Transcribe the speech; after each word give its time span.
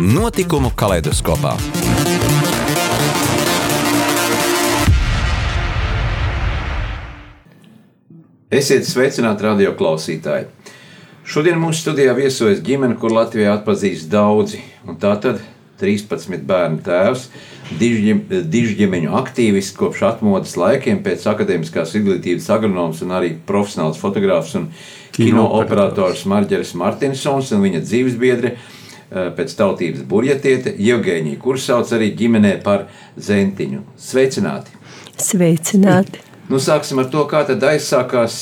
Notikumu 0.00 0.72
kaleidoskopā. 0.74 1.52
Esiet 8.50 8.88
sveicināti 8.90 9.46
radio 9.46 9.70
klausītāji! 9.78 10.48
Šodien 11.22 11.62
mūsu 11.62 11.84
studijā 11.84 12.16
viesojas 12.18 12.58
ģimene, 12.66 12.98
kur 12.98 13.14
Latvijā 13.14 13.54
atpazīst 13.54 14.10
daudzi. 14.10 14.64
Tā 14.98 15.14
tad 15.22 15.38
13 15.78 16.42
bērnu 16.42 16.82
tēvs, 16.82 17.28
dižģemeņu 17.78 19.14
aktīvists 19.22 19.78
kopš 19.78 20.08
atmodas 20.10 20.58
laikiem, 20.58 21.04
pēc 21.06 21.22
akadēmiskās 21.36 21.94
izglītības 21.94 22.50
agronoms 22.50 23.06
un 23.06 23.14
arī 23.14 23.36
profesionāls 23.46 24.02
fotogrāfs 24.02 24.58
un 24.58 24.72
kino 25.14 25.46
operators 25.54 26.26
Marģeris 26.26 26.74
Martinsons 26.82 27.54
un 27.54 27.62
viņa 27.62 27.86
dzīvesbiedre 27.86 28.56
eh, 28.56 28.72
pēc 29.10 29.56
tautības 29.58 30.04
burjetiete 30.08 30.74
Jevgēņija, 30.80 31.40
kurš 31.42 31.70
sauc 31.70 31.94
arī 31.96 32.12
ģimenē 32.18 32.58
par 32.64 32.86
Zentiņu. 33.20 33.82
Sveicināti! 34.00 34.78
Sveicināti! 35.20 36.22
Nu, 36.44 36.58
sāksim 36.60 36.98
ar 37.00 37.06
to, 37.08 37.22
kā 37.24 37.38
tad 37.48 37.62
aizsākās 37.64 38.34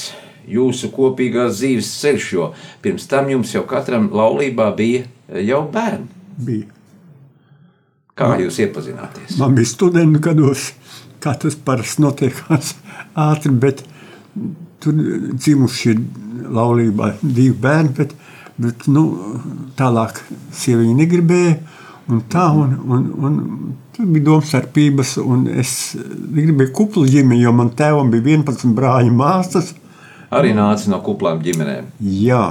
jūsu 0.50 0.88
kopīgās 0.90 1.60
dzīves 1.60 1.90
ceļš, 2.00 2.28
jo 2.34 2.48
pirms 2.82 3.06
tam 3.06 3.28
jums 3.30 3.52
jau 3.54 3.62
katram 3.68 4.08
laulībā 4.10 4.72
bija 4.74 5.04
jau 5.38 5.60
bērni. 5.70 6.08
Bija. 6.42 6.66
Kā 8.18 8.32
man, 8.32 8.42
jūs 8.44 8.58
iepazināties? 8.64 9.36
Man 9.40 9.54
bija 9.56 9.70
studenti 9.70 10.20
gados, 10.24 10.72
kā 11.22 11.36
tas 11.40 11.56
parasti 11.56 12.02
notiekās 12.04 12.74
ātri, 13.14 13.54
bet 13.62 13.84
tur 14.82 14.98
dzimuši 15.32 15.94
laulībā 16.52 17.14
divi 17.22 17.54
bērni, 17.62 17.94
bet, 17.96 18.12
bet 18.60 18.88
nu, 18.92 19.04
tālāk 19.78 20.20
sieviņa 20.58 20.96
negribēja. 20.98 21.60
Un 22.10 22.24
tā, 22.28 22.48
un, 22.58 22.72
un, 22.90 23.04
un 23.24 23.36
tur 23.94 24.08
bija 24.10 24.26
domstarpības, 24.26 25.14
un 25.22 25.44
es 25.62 25.94
gribēju 25.96 26.72
kuplu 26.74 27.04
ģimeni, 27.06 27.44
jo 27.44 27.52
man 27.54 27.70
tēvam 27.78 28.10
bija 28.12 28.40
11 28.40 28.74
brāļu 28.76 29.14
māsas. 29.14 29.70
Arī 30.34 30.50
nāca 30.56 30.90
no 30.90 30.98
kuplām 31.04 31.38
ģimenēm. 31.44 31.92
Jā, 32.02 32.42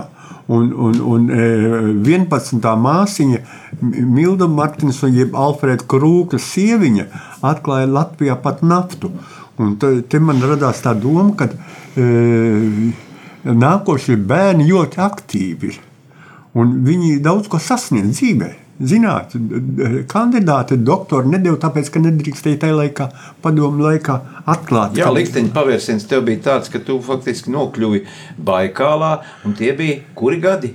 un, 0.47 0.71
un, 0.71 0.97
un 1.13 1.27
11. 1.33 2.63
māsiņa 2.85 3.43
Milda 3.81 4.47
Martinsona, 4.51 5.17
jeb 5.19 5.35
Alfrēda 5.37 5.87
Krūka 5.89 6.39
sieviņa, 6.41 7.07
atklāja 7.51 7.91
Latvijā 7.91 8.39
pat 8.41 8.63
naftu. 8.63 9.11
Un 9.61 9.75
te, 9.81 9.97
te 10.07 10.21
man 10.23 10.41
radās 10.45 10.81
tā 10.85 10.93
doma, 10.97 11.33
ka 11.37 11.49
e, 11.51 12.91
nākošie 13.43 14.17
bērni 14.17 14.69
ļoti 14.71 15.01
aktīvi 15.03 15.71
ir. 15.71 15.79
Un 16.59 16.81
viņi 16.83 17.21
daudz 17.23 17.47
ko 17.51 17.61
sasniedz 17.63 18.17
dzīvē. 18.17 18.49
Zināt, 18.81 19.35
kandidāti 20.09 20.75
doktori 20.81 21.29
nedēļu, 21.29 21.57
tāpēc, 21.61 21.89
ka 21.93 22.01
nedrīkstēja 22.01 22.63
tajā 22.63 22.77
laikā, 22.79 23.07
padomu 23.43 23.85
laikā, 23.85 24.15
atklāt. 24.49 24.97
Jā, 24.97 25.11
likteņa 25.13 25.53
pavērsiens 25.53 26.07
tev 26.09 26.23
bija 26.25 26.41
tāds, 26.47 26.71
ka 26.73 26.81
tu 26.81 26.97
faktiski 27.05 27.53
nokļuvi 27.53 28.01
Baikālā, 28.41 29.11
un 29.45 29.53
tie 29.59 29.75
bija 29.77 29.99
kuri 30.17 30.41
gadi? 30.41 30.73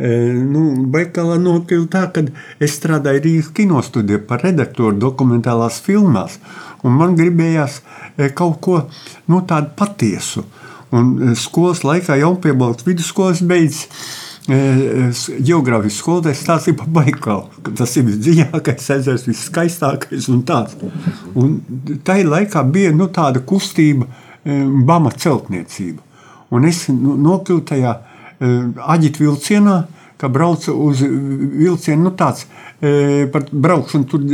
E, 0.00 0.08
nu, 0.32 0.64
Baikālā 0.94 1.36
nokļuva 1.42 1.90
tā, 1.92 2.06
ka 2.14 2.24
es 2.62 2.78
strādāju 2.78 3.26
Rīgas 3.26 3.52
kinostudijā 3.58 4.22
par 4.26 4.46
redaktoru 4.46 4.96
dokumentālās 5.02 5.82
filmās, 5.84 6.40
un 6.82 6.96
man 6.96 7.18
gribējās 7.20 7.82
e, 7.82 8.32
kaut 8.32 8.62
ko 8.64 8.80
nu, 9.28 9.44
tādu 9.44 9.74
patiesu. 9.76 10.46
Un 10.96 11.14
e, 11.20 11.36
skolas 11.36 11.84
laikā 11.84 12.16
jau 12.22 12.32
piebalts 12.40 12.88
vidusskolas 12.88 13.44
beidzas. 13.44 14.06
Geogrāfijas 14.42 16.00
skolotājs 16.00 16.40
stāstīja 16.42 16.80
par 16.80 16.88
Baikalu. 16.96 17.72
Tas 17.78 17.92
ir 17.96 18.08
visdziļākais 18.08 18.88
ezers, 18.96 19.26
viskaistākais 19.28 20.26
un 20.32 20.42
tāds. 20.48 20.74
Un 21.38 21.60
tajā 22.02 22.26
laikā 22.26 22.64
bija 22.74 22.90
nu, 22.96 23.06
tāda 23.14 23.42
kustība, 23.46 24.08
bama 24.88 25.12
celtniecība. 25.14 26.02
Un 26.52 26.66
es 26.66 26.88
nu, 26.90 27.14
nokļuvu 27.22 27.62
tajā 27.70 27.94
aģitu 28.96 29.28
vilcienā, 29.28 29.76
ka 30.18 30.30
braucu 30.30 30.74
uz 30.88 31.04
vilcienu, 31.06 32.08
nu 32.08 32.12
tāds 32.18 32.48
par 33.32 33.46
braukšanu 33.50 34.10
tur 34.10 34.26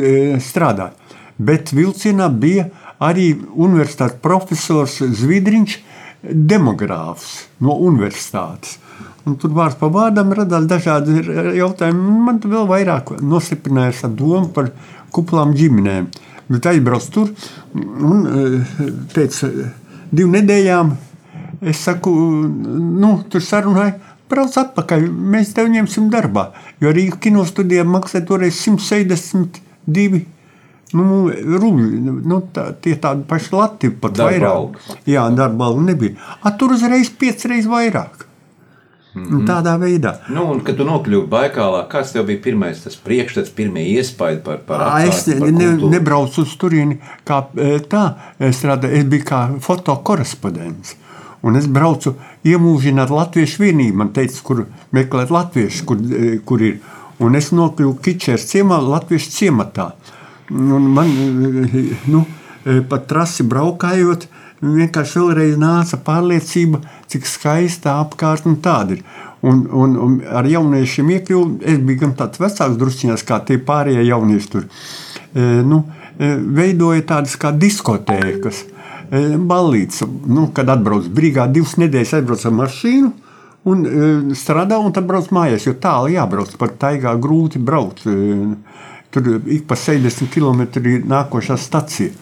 strādāt. 0.44 0.96
Bet 1.36 1.74
vilcienā 1.76 2.30
bija 2.32 2.70
arī 3.04 3.34
universitātes 3.36 4.18
profesors 4.24 4.96
Zvidriņš, 4.98 5.76
demogrāfs 6.22 7.48
no 7.62 7.76
universitātes. 7.86 8.78
Un 9.28 9.36
tur 9.40 9.52
vārds 9.54 9.76
pa 9.78 9.90
vārdam 9.92 10.32
radās 10.34 10.66
dažādi 10.70 11.20
jautājumi. 11.58 12.14
Man 12.26 12.40
tur 12.42 12.54
vēl 12.56 12.70
vairāk 12.70 13.18
nostiprinājās 13.20 14.04
ar 14.08 14.14
domu 14.16 14.48
par 14.54 14.72
kuplām 15.14 15.52
ģimenēm. 15.56 16.08
Bet 16.48 16.66
aizbraucu 16.70 17.12
tur 17.12 17.32
un 17.76 18.24
pēc 19.12 19.42
divām 20.08 20.32
nedēļām 20.38 20.94
es 21.68 21.82
saku, 21.84 22.12
nu, 22.12 23.12
tur 23.30 23.44
sarunāju. 23.44 23.98
Brauc 24.28 24.56
atpakaļ, 24.60 25.06
mēs 25.08 25.54
tevi 25.56 25.72
ņemsim 25.78 26.10
darbā. 26.12 26.50
Jo 26.82 26.90
arī 26.92 27.06
kino 27.20 27.46
studijā 27.48 27.84
maksāja 27.88 28.26
toreiz 28.28 28.58
172 28.60 30.20
Nu, 30.96 31.26
rubļi, 31.28 32.00
nu, 32.24 32.38
tā, 32.54 32.70
tie 32.80 32.94
tādi 33.00 33.26
paši 33.28 33.50
lati, 33.52 33.90
pat 33.92 34.14
darba 34.16 34.30
vairāk. 34.32 34.54
Alga. 34.54 35.02
Jā, 35.08 35.26
darba 35.36 35.68
alga 35.68 35.84
nebija. 35.90 36.16
A, 36.40 36.52
tur 36.56 36.72
uzreiz 36.78 37.10
piecreiz 37.12 37.68
vairāk. 37.68 38.24
Mm 39.14 39.24
-hmm. 39.24 39.46
Tādā 39.48 39.74
veidā. 39.80 40.14
Nu, 40.32 40.46
un, 40.52 40.60
kad 40.64 40.76
tu 40.76 40.84
nokļuvi 40.84 41.28
Baikālā, 41.28 41.88
kāds 41.92 42.12
tev 42.12 42.26
bija 42.26 42.40
pirmais 42.42 42.98
priekšstats, 43.04 43.50
pirmie 43.50 43.84
iespaidi 43.84 44.40
par, 44.44 44.58
par 44.66 44.80
apstākļiem? 44.80 45.44
Es 45.44 45.52
ne, 45.52 45.76
ne, 45.76 45.90
nebraucu 45.90 46.42
uz 46.42 46.56
turieni 46.56 46.98
kā 47.24 47.42
tā. 47.88 48.04
Es, 48.38 48.62
strādāju, 48.62 48.92
es 48.92 49.04
biju 49.04 49.24
kā 49.24 49.48
fotokorespondents. 49.60 50.96
Un 51.42 51.56
es 51.56 51.66
braucu 51.66 52.14
iemūžināt 52.44 53.10
latviešu 53.10 53.62
vienību. 53.62 53.96
Man 53.96 54.12
teica, 54.12 54.40
kur 54.42 54.66
meklēt 54.92 55.30
latviešu, 55.30 55.84
kur, 55.84 55.96
kur 56.44 56.62
ir. 56.62 56.78
Un 57.18 57.34
es 57.34 57.50
nokļuvu 57.52 57.98
Kičers 58.02 58.46
ciemā, 58.46 58.80
latviešu 58.80 59.30
ciematā. 59.30 59.84
Uh, 59.84 60.17
Un 60.48 60.86
man 60.94 61.10
nu, 62.12 62.24
pa 62.88 62.98
trasi 63.04 63.44
braukājot, 63.44 64.26
vienkārši 64.64 65.20
vēlreiz 65.20 65.58
nāca 65.60 65.98
pārliecība, 66.02 66.80
cik 67.10 67.26
skaista 67.28 67.98
apkārt 68.02 68.48
un 68.48 68.58
tāda 68.62 68.96
ir. 68.96 69.04
Un, 69.46 69.62
un, 69.70 69.94
un 70.02 70.16
ar 70.34 70.46
jauniešiem 70.50 71.12
iekļuvu, 71.14 71.60
es 71.62 71.78
biju 71.78 72.00
gan 72.00 72.16
tāds 72.18 72.40
vecāks 72.42 72.78
drusciņās, 72.80 73.22
kā 73.26 73.38
tie 73.46 73.60
pārējie 73.62 74.08
jaunieši 74.08 74.50
tur. 74.50 74.66
E, 75.30 75.44
nu, 75.62 75.84
e, 76.18 76.32
veidoja 76.58 77.04
tādas 77.12 77.36
kā 77.38 77.52
diskotēkas, 77.54 78.64
e, 78.64 79.22
ballītes, 79.38 80.02
nu, 80.26 80.48
kad 80.54 80.74
atbrauc 80.74 81.06
brīgā 81.14 81.46
divas 81.54 81.76
nedēļas 81.78 82.16
aizbrauc 82.18 82.48
ar 82.50 82.56
mašīnu, 82.64 83.12
un 83.70 83.86
e, 83.86 84.10
strādā 84.38 84.80
un 84.82 84.90
tad 84.96 85.06
brauc 85.06 85.30
mājās, 85.34 85.68
jo 85.68 85.76
tālu 85.78 86.10
jābrauc, 86.16 86.50
par 86.58 86.74
taigā 86.82 87.14
grūti 87.22 87.62
braukt. 87.62 88.08
Tur 89.10 89.38
ik 89.48 89.64
pa 89.68 89.76
60 89.78 90.28
km 90.32 90.66
ir 90.84 91.06
nākošā 91.08 91.56
stacija. 91.60 92.12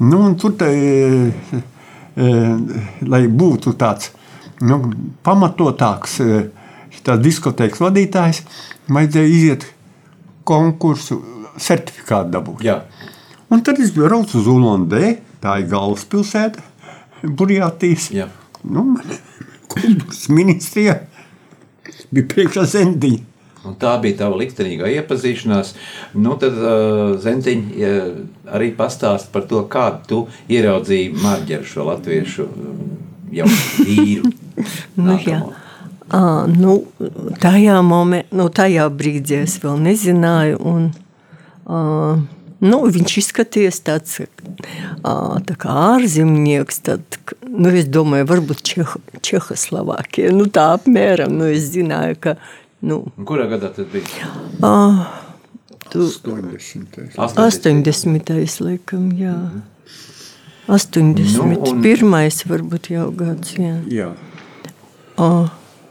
Nu, 0.00 0.22
tur, 0.40 0.54
te, 0.56 0.68
e, 0.70 1.60
e, 2.14 2.30
lai 3.04 3.24
būtu 3.28 3.74
tāds 3.80 4.12
nu, 4.64 4.78
pamatotāks 5.26 6.20
e, 6.24 6.40
diskotēkas 7.20 7.82
vadītājs, 7.82 8.42
vajadzēja 8.88 9.32
iziet 9.34 9.66
konkursu 10.48 11.20
certifikātu 11.60 12.32
dabūt. 12.36 12.64
Jā. 12.64 12.80
Un 13.50 13.64
tad 13.66 13.80
es 13.82 13.92
braucu 13.94 14.38
uz 14.38 14.48
Ulandē, 14.48 15.16
tā 15.42 15.58
ir 15.60 15.70
galvaspilsēta, 15.72 16.62
Burjātīs. 17.24 18.10
Nu, 18.64 18.84
man, 18.94 19.18
ministrijā 20.32 21.00
bija 22.10 22.28
priekšā 22.30 22.64
zendiņa. 22.70 23.29
Un 23.68 23.74
tā 23.80 23.92
bija 24.00 24.22
tava 24.22 24.38
liktenīgā 24.40 24.88
iepazīšanās. 25.00 25.74
Nu, 26.16 26.36
tad 26.40 26.56
uh, 26.56 27.16
Zentiņš 27.20 27.74
uh, 27.76 28.06
arī 28.56 28.70
pastāst 28.76 29.28
par 29.34 29.44
to, 29.50 29.64
kādu 29.70 30.06
tu 30.08 30.20
ieraudzīji 30.52 31.12
Marģeru 31.20 31.68
šo 31.68 31.90
latviešu 31.90 32.48
jau 33.36 33.50
vīru. 33.84 34.32
nu, 35.04 35.18
jā. 35.26 35.42
À, 36.10 36.22
nu, 36.50 36.80
tajā, 37.38 37.76
moment, 37.86 38.32
nu, 38.34 38.48
tajā 38.50 38.88
brīdī 38.90 39.44
es 39.44 39.60
vēl 39.62 39.78
nezināju, 39.84 40.58
un 40.66 40.90
Uh, 41.70 42.18
nu, 42.64 42.78
viņš 42.90 43.16
izskatījās 43.20 43.78
tāds 43.86 44.16
uh, 44.24 45.36
tā 45.46 45.56
kā 45.60 45.74
ārzemnieks. 45.94 46.80
Tad, 46.88 47.18
nu, 47.46 47.70
es 47.70 47.86
domāju, 47.92 48.26
varbūt 48.30 48.64
Čeh 48.66 48.96
Čehoslovākija. 49.26 50.32
Nu, 50.34 50.48
tā 50.50 50.72
apmēram. 50.78 51.36
Nu, 51.38 51.50
es 51.52 51.70
zināju, 51.74 52.18
ka. 52.26 52.36
Nu, 52.82 53.02
Un 53.18 53.26
kurā 53.28 53.44
gadā 53.50 53.68
tas 53.76 53.86
bija? 53.92 54.30
uh, 54.64 55.04
tu, 55.90 56.06
80. 56.06 57.12
80. 57.18 58.60
laikam, 58.64 59.10
jā. 59.20 59.34
81. 60.66 61.36
Nu, 61.36 61.60
un- 61.72 61.82
Pirmais 61.82 62.42
varbūt 62.46 62.90
jau 62.94 63.10
gads. 63.10 63.56
Jā. 63.58 63.76
Jā. 63.90 64.10
Oh. 65.18 65.48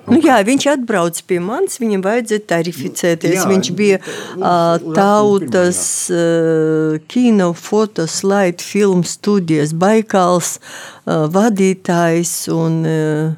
Nu, 0.10 0.18
jā, 0.24 0.40
viņš 0.42 0.66
atbrauca 0.72 1.22
pie 1.30 1.38
manis, 1.44 1.76
viņam 1.78 2.02
vajadzēja 2.02 2.42
tarificēties. 2.50 3.36
Jā, 3.36 3.44
viņš 3.52 3.68
bija 3.78 4.00
uh, 4.02 4.80
tautas 4.96 5.82
uh, 6.10 6.96
kino, 7.12 7.52
fotoslaidu 7.54 8.66
filmu 8.66 9.06
studijas 9.06 9.76
Baikals 9.78 10.56
uh, 10.58 11.28
vadītājs 11.30 12.34
un 12.56 12.80
uh, 12.90 13.38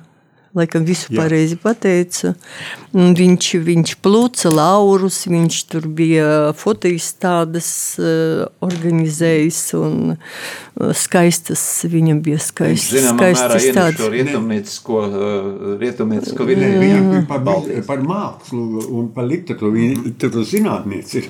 laikam 0.57 0.83
visu 0.85 1.07
Jā. 1.13 1.21
pareizi 1.21 1.55
pateica. 1.61 2.33
Viņš, 2.91 3.45
viņš 3.63 3.93
plūca 4.03 4.49
laurus, 4.51 5.21
viņš 5.31 5.59
tur 5.71 5.85
bija 5.87 6.25
fotoizstādes 6.59 7.69
uh, 8.03 8.41
organizējis 8.67 9.59
un 9.79 9.93
uh, 10.11 10.91
skaistas, 10.97 11.63
viņam 11.87 12.19
bija 12.25 12.39
skaistas, 12.43 12.91
zināmā 12.97 13.21
mērā 13.21 13.37
skaistas 13.39 13.67
izstādes. 13.69 14.09
rietumniecisko, 14.17 14.99
uh, 15.07 15.77
rietumniecisko 15.79 16.49
vidē. 16.49 16.71
viņa 16.83 17.01
bija 17.13 17.23
par, 17.31 17.47
par 17.87 18.03
mākslu 18.11 18.83
un 18.91 19.07
par 19.15 19.29
literatūru. 19.31 19.71
Viņa 19.77 20.15
tur 20.19 20.43
zinātniece 20.47 21.21
ir. 21.23 21.29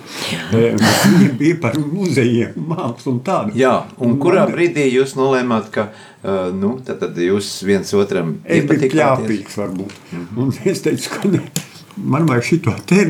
Eh, 0.52 0.74
Viņa 1.12 1.34
bija 1.38 1.60
par 1.62 1.78
muzejiem, 1.78 2.58
mākslu 2.72 3.14
un 3.16 3.20
tādu. 3.26 3.54
Jā, 3.60 3.84
un 4.02 4.18
kurā 4.22 4.48
Man- 4.48 4.56
brīdī 4.58 4.88
jūs 4.92 5.14
nolēmāt, 5.20 5.70
ka 5.72 5.92
uh, 6.24 6.48
nu, 6.56 6.78
tad, 6.86 7.02
tad 7.04 7.18
jūs 7.22 7.52
viens 7.68 7.94
otram 7.98 8.38
Es 8.46 8.66
biju 8.70 8.90
pļāpīgs, 8.94 9.60
varbūt. 9.62 10.00
Un 10.38 10.54
es 10.66 10.84
teicu, 10.86 11.12
ka 11.16 11.32
ne, 11.32 11.44
man 11.98 12.28
vajag 12.30 12.48
šito 12.54 12.76
te 12.90 13.06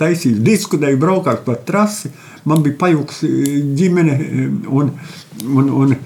taisīt, 0.00 0.42
diskutēju, 0.46 1.00
braukāt 1.02 1.44
pa 1.46 1.56
trasi. 1.68 2.12
Man 2.48 2.62
bija 2.64 2.78
pajūgs 2.80 3.24
ģimene 3.76 4.14
un, 4.72 4.94
un, 5.44 5.72
un 5.82 5.96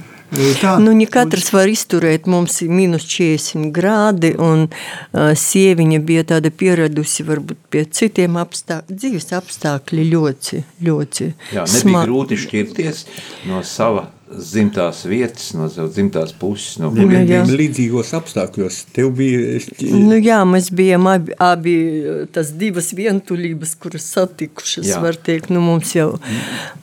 tā. 0.61 0.77
Nu, 0.81 0.95
ne 0.97 1.07
katrs 1.11 1.51
var 1.55 1.69
izturēt, 1.71 2.27
mums 2.31 2.57
ir 2.65 2.73
minus 2.73 3.05
40 3.11 3.69
grādi, 3.75 4.33
un 4.41 4.65
uh, 4.69 5.33
sieviņa 5.39 6.01
bija 6.09 6.25
tāda 6.35 6.51
pieradusi 6.51 7.27
varbūt 7.29 7.61
pie 7.73 7.85
citiem 7.93 8.39
apstākļiem. 8.41 8.99
Dzīves 9.03 9.29
apstākļi 9.39 10.09
ļoti, 10.13 10.63
ļoti 10.89 11.29
Jā, 11.29 11.67
nebija 11.67 11.85
sma- 11.85 12.05
grūti 12.09 12.41
šķirties 12.47 13.05
no 13.51 13.63
sava 13.67 14.09
dzimtās 14.37 15.05
vietas, 15.09 15.51
no 15.55 15.69
savas 15.71 15.95
dzimtās 15.97 16.33
puses. 16.39 16.79
No 16.79 16.91
Nu, 16.91 17.07
Nebija 17.07 17.21
jā. 17.21 17.43
bija 17.47 17.59
līdzīgos 17.61 18.13
apstākļos. 18.19 18.79
Tev 18.97 19.11
bija 19.17 19.61
Nu, 19.93 20.17
jā, 20.21 20.39
mēs 20.49 20.71
bijām 20.75 21.07
abi, 21.11 21.33
abi 21.39 21.75
tas 22.33 22.51
divas 22.59 22.93
vientulības, 22.93 23.75
kuras 23.83 24.07
satikušas, 24.15 24.87
Jā. 24.93 25.01
var 25.03 25.15
teikt, 25.15 25.51
nu 25.51 25.61
mums 25.61 25.93
jau. 25.95 26.19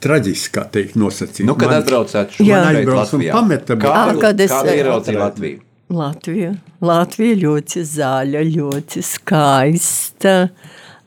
traģiski, 0.02 0.54
kā 0.58 0.66
teikt, 0.72 0.96
nosacīt. 0.96 1.46
Nu, 1.46 1.56
kad 1.56 1.70
Man- 1.70 1.82
atbraucāt 1.84 2.32
šeit 2.38 2.50
Aizbraucu 2.50 3.16
un 3.16 3.22
Latvijā, 3.22 3.32
pameta, 3.34 3.76
kā, 3.76 3.94
Ā, 3.94 4.20
kad 4.22 4.40
es- 4.40 4.52
kā 4.52 4.76
ieraudzīja 4.76 5.20
Latviju? 5.20 5.60
Latvija. 5.90 6.52
Latvija 6.82 7.36
ļoti 7.36 7.82
zaļa, 7.84 8.44
ļoti 8.56 9.02
skaista. 9.04 10.50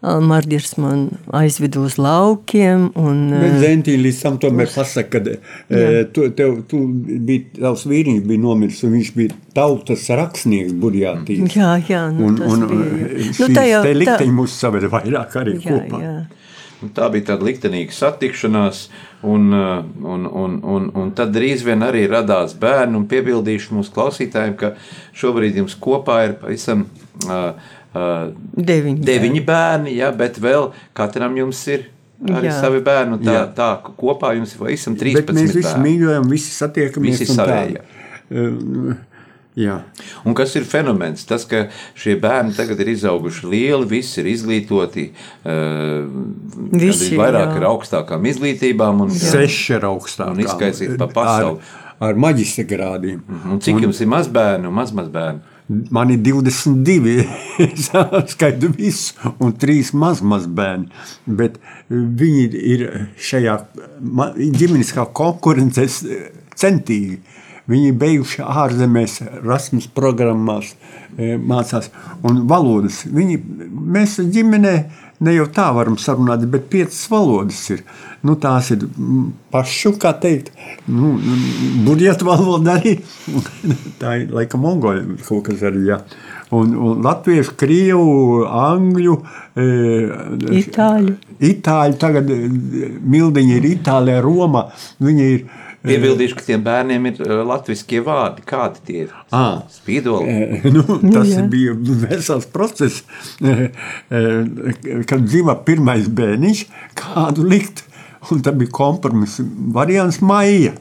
Marģers 0.02 0.72
man 0.82 1.04
aizveda 1.31 1.78
uz 1.81 1.94
laukiem. 2.02 2.88
Un, 2.99 3.20
Bet 3.38 3.54
Zentīna 3.62 4.02
līdz 4.08 4.20
tam 4.25 4.38
tomēr 4.43 4.66
pasaka, 4.75 5.20
ka 5.22 6.02
tu, 6.12 6.25
tev, 6.34 6.56
tu 6.66 6.81
biji, 6.90 7.44
tavs 7.60 7.84
vīriņš 7.87 8.25
bija 8.26 8.43
nomiris, 8.43 8.82
un 8.82 8.96
viņš 8.96 9.12
bija 9.14 9.37
tautas 9.54 10.08
rakstnieks 10.10 10.75
Burjātīs. 10.82 11.54
Jā, 11.54 11.76
jā, 11.87 12.02
nu, 12.16 12.32
un, 12.32 12.37
tas 12.40 12.50
un, 12.50 12.66
bija. 12.72 13.08
šīs 13.28 13.40
Nu, 13.44 13.50
tā 13.54 13.66
jau- 13.70 13.82
te 13.87 13.93
tā- 13.94 14.00
likteņi 14.02 14.34
mūs 14.40 14.56
saveda 14.58 14.90
vairāk 14.90 15.37
arī 15.38 15.58
jā, 15.62 15.70
kopā. 15.70 16.02
jā. 16.02 16.14
Un 16.82 16.90
Tā 16.90 17.06
bija 17.14 17.28
tāda 17.28 17.46
liktenīga 17.46 17.94
satikšanās, 17.94 18.88
un, 19.22 19.52
un, 19.54 20.25
un, 20.26 20.56
un, 20.66 20.88
un 20.99 21.12
tad 21.14 21.31
drīz 21.31 21.62
vien 21.62 21.78
arī 21.87 22.08
radās 22.10 22.56
bērni. 22.58 22.96
un 22.99 23.06
Piebildīšu 23.06 23.76
mūsu 23.78 23.94
klausītājiem, 23.94 24.56
ka 24.58 24.72
šobrīd 25.14 25.60
jums 25.62 25.76
kopā 25.78 26.25
ir 26.26 26.32
pavisam 26.43 26.82
uh, 27.28 27.52
Deviņi. 27.93 29.05
deviņi 29.05 29.43
bērni, 29.47 29.97
ja, 29.99 30.11
bet 30.17 30.39
vēl 30.41 30.71
katram 30.97 31.37
jums 31.37 31.61
ir 31.69 31.89
arī 32.23 32.49
Jā. 32.49 32.61
savi 32.62 32.81
bērni. 32.81 33.19
un 33.19 33.25
Tā, 33.27 33.33
Jā. 33.35 33.47
tā 33.56 33.71
kopā 33.99 34.35
jums 34.37 34.55
ir 34.55 34.59
pavisam 34.65 34.94
Bet 34.94 35.03
13 35.27 35.35
mēs 35.37 35.55
visi 35.59 35.79
mīļojam, 35.83 36.29
visi 36.31 36.53
satiekamies. 36.56 37.19
Visi 37.21 37.31
un 37.33 37.37
tā. 37.37 37.47
savējie. 37.47 37.83
E, 38.31 39.00
Jā, 39.53 39.83
Un 40.25 40.33
kas 40.33 40.55
ir 40.56 40.65
fenomens? 40.65 41.27
Tas, 41.29 41.43
ka 41.44 41.67
šie 41.94 42.15
bērni 42.17 42.55
tagad 42.56 42.79
ir 42.81 42.89
izauguši 42.94 43.50
lieli, 43.53 43.85
visi 43.91 44.23
ir 44.23 44.31
izglītoti, 44.31 45.11
uh, 45.45 46.06
Visi, 46.73 47.11
vairāk 47.21 47.50
jā. 47.50 47.59
ar 47.61 47.67
augstākām 47.75 48.25
izglītībām. 48.31 49.03
Un, 49.05 49.11
seši 49.12 49.75
ir 49.77 49.85
augstāk. 49.91 50.33
Un 50.33 50.41
izkaisīt 50.47 50.97
pa 50.97 51.11
pasauli. 51.12 51.61
Ar, 52.00 52.15
ar 52.15 52.15
maģistra 52.25 52.65
grādiem. 52.65 53.21
un 53.53 53.61
cik 53.61 53.83
jums 53.85 54.00
ir 54.00 54.09
mazbērni 54.09 54.71
un 54.71 54.79
mazmazbērni? 54.81 55.45
Man 55.69 56.11
ir 56.11 56.19
22, 56.19 57.23
es 57.62 57.91
skaitu 58.35 58.73
visu, 58.76 59.14
un 59.41 59.55
3 59.56 59.93
mazmaz 59.97 60.49
bērni. 60.50 60.91
Bet 61.26 61.61
viņi 61.91 62.64
ir 62.75 62.82
šajā 63.17 63.55
ma- 64.00 64.32
ģimeniskā 64.37 65.06
konkurencē 65.17 65.87
centīgi. 66.59 67.20
Viņi 67.70 67.93
ir 67.93 67.99
beiguši 68.00 68.43
ārzemēs, 68.43 69.20
Erasmus 69.38 69.87
programmās, 69.94 70.73
e, 71.14 71.37
mācās 71.38 71.93
un 72.26 72.43
valodas. 72.50 73.05
Viņi, 73.06 73.38
mēs 73.70 74.19
ģimenē 74.35 74.75
ne 75.23 75.35
jau 75.37 75.47
tā 75.55 75.69
varam 75.75 75.97
sarunāt, 76.01 76.45
bet 76.51 76.69
piecas 76.73 77.05
valodas 77.13 77.63
ir. 77.75 77.85
Nu, 78.23 78.37
tās 78.39 78.69
ir 78.71 78.85
mm, 78.87 79.31
pašu, 79.51 79.97
kā 80.03 80.13
teikt, 80.23 80.53
nu, 80.87 81.17
budžeta 81.87 82.27
valoda 82.27 82.77
arī. 82.79 82.99
tā 84.03 84.19
ir 84.23 84.35
laikam 84.37 84.63
mongoļu 84.67 85.19
kaut 85.27 85.49
kas 85.49 85.65
arī. 85.67 85.89
Jā. 85.91 85.99
Un, 86.53 86.75
un 86.77 87.01
latviešu, 87.03 87.57
krievu, 87.59 88.45
angļu, 88.45 89.17
e, 89.57 89.67
Itāļu. 90.61 91.17
itāļu 91.49 91.99
tagad 92.03 92.29
e, 92.31 92.39
mildiņi 93.15 93.57
ir 93.57 93.69
Itālijā, 93.73 94.21
Romā. 94.23 94.67
Viņi 95.02 95.29
ir 95.33 95.47
Piebildīšu, 95.83 96.37
ka 96.39 96.47
tiem 96.47 96.62
bērniem 96.62 97.09
ir 97.11 97.23
uh, 97.25 97.41
latviešu 97.49 98.03
vārdi. 98.07 98.45
Kādi 98.47 98.85
tie 98.87 98.99
ir? 99.07 99.15
Ā. 99.35 99.62
Spīdoli. 99.73 100.37
Nu, 100.73 100.85
tas 101.03 101.27
jā. 101.29 101.43
nu, 101.43 101.49
bija 101.53 101.75
vesels 102.05 102.47
process, 102.53 103.03
eh, 103.43 103.75
kad 105.09 105.25
dzīvo 105.27 105.57
pirmais 105.67 106.07
bērniņš, 106.07 106.62
kādu 106.99 107.49
likt. 107.49 107.85
Un 108.31 108.39
tā 108.47 108.53
bija 108.55 108.71
kompromisa 108.71 109.43
variants 109.75 110.21
maija. 110.23 110.77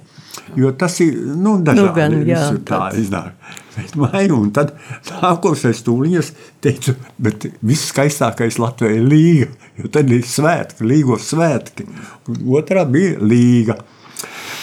Jo 0.56 0.72
tas 0.78 1.00
ir 1.04 1.16
nu, 1.16 1.56
dažādi. 1.64 1.88
Nu 1.88 1.96
gan, 1.96 2.16
jā, 2.28 2.44
tā 2.68 2.82
iznāk. 3.00 3.34
Bet 3.72 3.96
maija, 4.00 4.36
un 4.36 4.52
tad 4.56 4.74
nākošais 5.10 5.82
tūliņas 5.88 6.32
teicu, 6.64 6.96
bet 7.24 7.48
viss 7.64 7.90
skaistākais 7.92 8.60
Latvijā 8.62 9.00
ir 9.00 9.08
līga. 9.08 9.50
Jo 9.80 9.92
tad 9.96 10.12
ir 10.12 10.28
svētki, 10.28 10.86
līgos 10.88 11.30
svētki. 11.32 11.88
Un 12.30 12.44
otrā 12.60 12.86
bija 12.90 13.18
līga. 13.24 13.80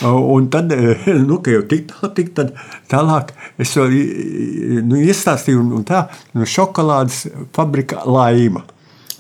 Un 0.03 0.47
tad, 0.51 0.73
nu, 1.29 1.41
kad 1.43 1.53
jau 1.53 1.63
tik 1.67 1.93
tik 2.15 2.35
tad 2.37 2.53
tālāk, 2.91 3.33
es 3.59 3.75
jau 3.75 3.89
nu, 3.89 4.99
iestāstīju, 5.01 5.63
un, 5.65 5.73
un 5.81 5.87
tā, 5.89 6.07
no 6.35 6.47
šokolādes 6.47 7.25
fabrika 7.57 8.05
laima. 8.07 8.63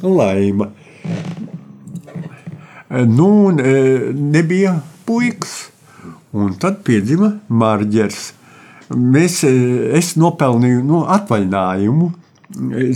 Laima. 0.02 0.70
Nu, 2.88 3.26
un 3.50 3.58
e, 3.60 3.74
nebija 4.12 4.78
puikas. 5.04 5.68
Un 6.32 6.54
tad 6.60 6.82
piedzima 6.86 7.32
Marģers. 7.48 8.32
Mēs, 8.94 9.42
e, 9.44 9.52
es 9.98 10.14
nopelnīju 10.20 10.84
nu, 10.86 11.02
atvaļinājumu. 11.18 12.12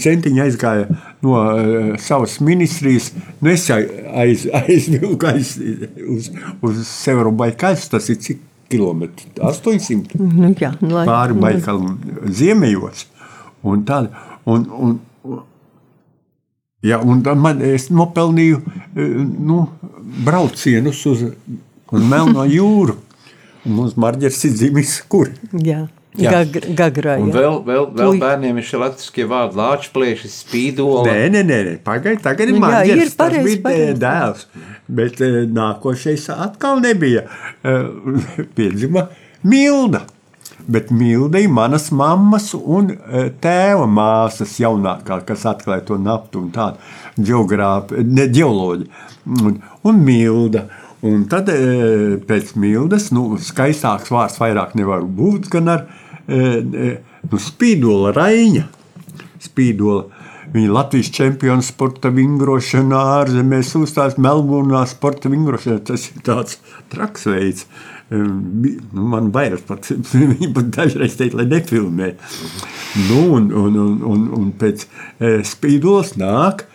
Zentiņa 0.01 0.47
aizgāja 0.47 0.87
no 1.23 1.37
uh, 1.39 1.93
savas 2.03 2.39
ministrijas. 2.43 3.13
Nu, 3.41 3.51
es 3.53 3.69
aiz, 3.71 4.47
aizvilku 4.63 5.27
aiz, 5.31 5.55
uz, 6.09 6.31
uz 6.65 6.83
Severu 6.89 7.31
Baikāļus. 7.39 7.89
Tas 7.93 8.09
ir 8.13 8.19
cik 8.25 8.41
kilometri? 8.73 9.29
800 9.39 10.17
Nu, 10.19 10.51
jā, 10.59 10.73
nu, 10.81 10.95
lai- 10.97 11.07
pāri 11.09 11.37
Baikalam 11.39 11.99
ziemejos. 12.33 13.07
Un 13.63 13.85
tad, 13.87 14.09
un, 14.49 14.65
un, 14.75 14.97
un, 15.29 15.41
jā, 16.83 16.99
un 17.05 17.21
man, 17.39 17.61
es 17.63 17.91
nopelnīju 17.95 18.59
eh, 18.59 19.13
nu, 19.23 19.61
braucienus 20.27 21.05
uz, 21.07 21.23
uz 21.93 22.07
Melno 22.11 22.43
jūru. 22.59 22.97
Mums 23.63 23.95
Marģers 23.95 24.41
ir 24.49 24.57
dzimis 24.59 24.97
kur? 25.07 25.29
Jā, 25.55 25.85
gagrā. 26.19 27.17
Un 27.23 27.33
vēl, 27.33 27.59
vēl, 27.65 27.87
vēl 27.97 28.19
bērniem 28.21 28.59
ir 28.61 28.67
šie 28.69 28.81
latviešu 28.83 29.27
vārdi, 29.31 29.59
lāčplēšas, 29.61 30.39
spīdola. 30.45 31.05
Nē, 31.09 31.29
nē, 31.33 31.43
nē, 31.49 31.59
nē. 31.69 31.75
pagaidi, 31.85 32.23
tagad 32.25 32.49
ir 32.49 32.57
Nu, 32.57 32.61
ir 32.61 32.67
pareizi, 32.69 33.17
tas 33.17 33.37
bija 33.47 33.63
pareizi. 33.65 34.01
dēls. 34.03 34.47
Bet 34.93 35.23
eh, 35.25 35.39
nākošais 35.49 36.29
atkal 36.37 36.83
nebija. 36.85 37.25
Eh, 37.65 37.87
Piedzima 38.57 39.09
Milda. 39.43 40.05
Bet 40.69 40.93
Milda 40.95 41.41
ir 41.43 41.49
manas 41.51 41.89
mammas 41.91 42.53
un 42.55 42.93
eh, 42.93 43.33
tēva 43.43 43.89
māsas 43.91 44.59
jaunākā, 44.61 45.23
kas 45.27 45.47
atklāja 45.49 45.87
to 45.89 45.99
naftu 45.99 46.45
un 46.45 46.53
tādu 46.55 46.79
geogrāfu, 47.19 48.05
ne 48.05 48.29
geoloģiju. 48.29 48.91
Un, 49.49 49.59
un 49.89 50.05
Milda. 50.05 50.69
Un 51.03 51.25
tad 51.27 51.49
eh, 51.51 52.15
pēc 52.29 52.53
Mildas, 52.63 53.09
nu, 53.11 53.35
skaistāks 53.43 54.13
vārds 54.15 54.39
vairāk 54.39 54.77
nevar 54.79 55.03
būt, 55.03 55.49
gan 55.51 55.73
ar 55.73 55.81
eh, 55.83 55.89
eh, 55.89 56.02
nu, 56.29 57.41
spīdola 57.41 58.13
Raiņa. 58.17 58.67
Spīdola. 59.43 60.23
Viņa 60.53 60.69
ir 60.69 60.75
Latvijas 60.75 61.09
čempions 61.15 61.71
sporta 61.73 62.11
vingrošanā, 62.13 62.99
ārzemēs 63.23 63.71
uzstājas 63.79 64.19
Melburnā 64.21 64.83
sporta 64.91 65.31
vingrošanā. 65.33 65.79
Tas 65.89 66.11
ir 66.11 66.21
tāds 66.27 66.59
traks 66.93 67.25
veids. 67.31 67.65
Nu, 68.13 68.75
man 68.93 69.31
baidās 69.33 69.63
pat, 69.65 69.89
viņa 70.13 70.51
pat 70.53 70.69
dažreiz 70.77 71.17
teikt, 71.17 71.39
lai 71.39 71.49
nefilmē. 71.49 72.11
Nu, 73.09 73.23
un, 73.39 73.49
un, 73.49 73.79
un, 73.87 73.97
un, 74.13 74.29
un 74.37 74.53
pēc 74.61 74.85
spīdolas 75.49 76.13
nāk, 76.21 76.67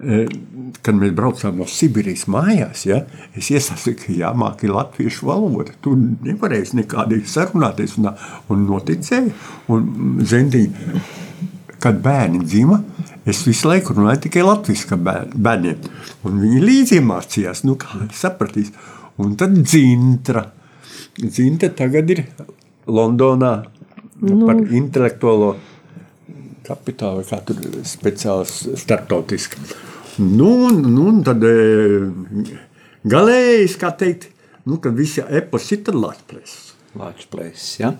kad 0.00 0.96
mēs 0.96 1.12
braucām 1.16 1.58
no 1.60 1.66
Sibīrijas 1.68 2.24
mājās, 2.32 2.86
ja, 2.88 3.02
es 3.36 3.50
iesaku, 3.52 3.92
ka 4.00 4.14
jāmāk 4.16 4.64
ir 4.64 4.72
latviešu 4.72 5.28
valoda. 5.28 5.74
Tu 5.84 5.92
nevarēsi 5.96 6.78
nekādīgi 6.80 7.28
sarunāties 7.28 7.98
un, 8.00 8.08
un 8.52 8.62
noticēji. 8.68 9.34
Un 9.72 10.22
Zendiņa, 10.30 11.02
kad 11.82 12.00
bērni 12.04 12.40
dzima, 12.46 12.80
es 13.28 13.42
visu 13.44 13.68
laiku 13.68 13.96
runāju 13.96 14.24
tikai 14.28 14.46
latviešu 14.46 15.00
bērniem. 15.00 15.90
Un 16.24 16.40
viņi 16.46 16.64
līdzi 16.64 17.00
iemācījās, 17.00 17.64
nu 17.68 17.76
kā 17.80 18.00
sapratīs. 18.16 18.72
Un 19.20 19.36
tad 19.36 19.52
dzintra. 19.60 20.46
Zinte 21.20 21.68
tagad 21.76 22.08
ir 22.14 22.24
Londonā 22.88 23.52
nu. 24.24 24.46
par 24.46 24.64
intelektuālo 24.64 25.52
kapitālu, 26.64 27.26
kā 27.28 27.42
tur 27.44 27.60
speciāls 27.84 28.62
starptautiski. 28.80 29.60
Nu, 30.20 30.68
nu, 30.68 31.06
tad 31.24 31.44
e, 31.48 31.54
galējais, 33.08 33.76
kā 33.80 33.88
teikt, 33.96 34.28
nu, 34.68 34.76
kad 34.84 34.92
visi 34.96 35.24
epos 35.24 35.70
ir 35.72 35.88
Latvijas. 35.96 36.56
Latvijas, 36.98 37.66
ja? 37.80 37.94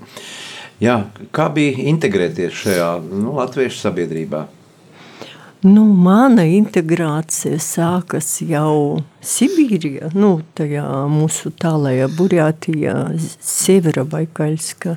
Jā, 0.80 0.96
kā 1.32 1.46
bija 1.52 1.84
integrēties 1.90 2.56
šajā 2.64 2.88
nu, 3.08 3.34
latviešu 3.38 3.86
sabiedrībā? 3.86 4.46
Nu, 5.60 5.82
mana 5.84 6.46
integrācija 6.48 7.58
sākas 7.60 8.38
jau 8.48 9.02
Sibīrijā, 9.20 10.08
nu, 10.16 10.38
tajā 10.56 10.86
mūsu 11.12 11.52
tālajā 11.52 12.06
Burjātijā, 12.16 12.94
Sieveravaikaļska, 13.44 14.94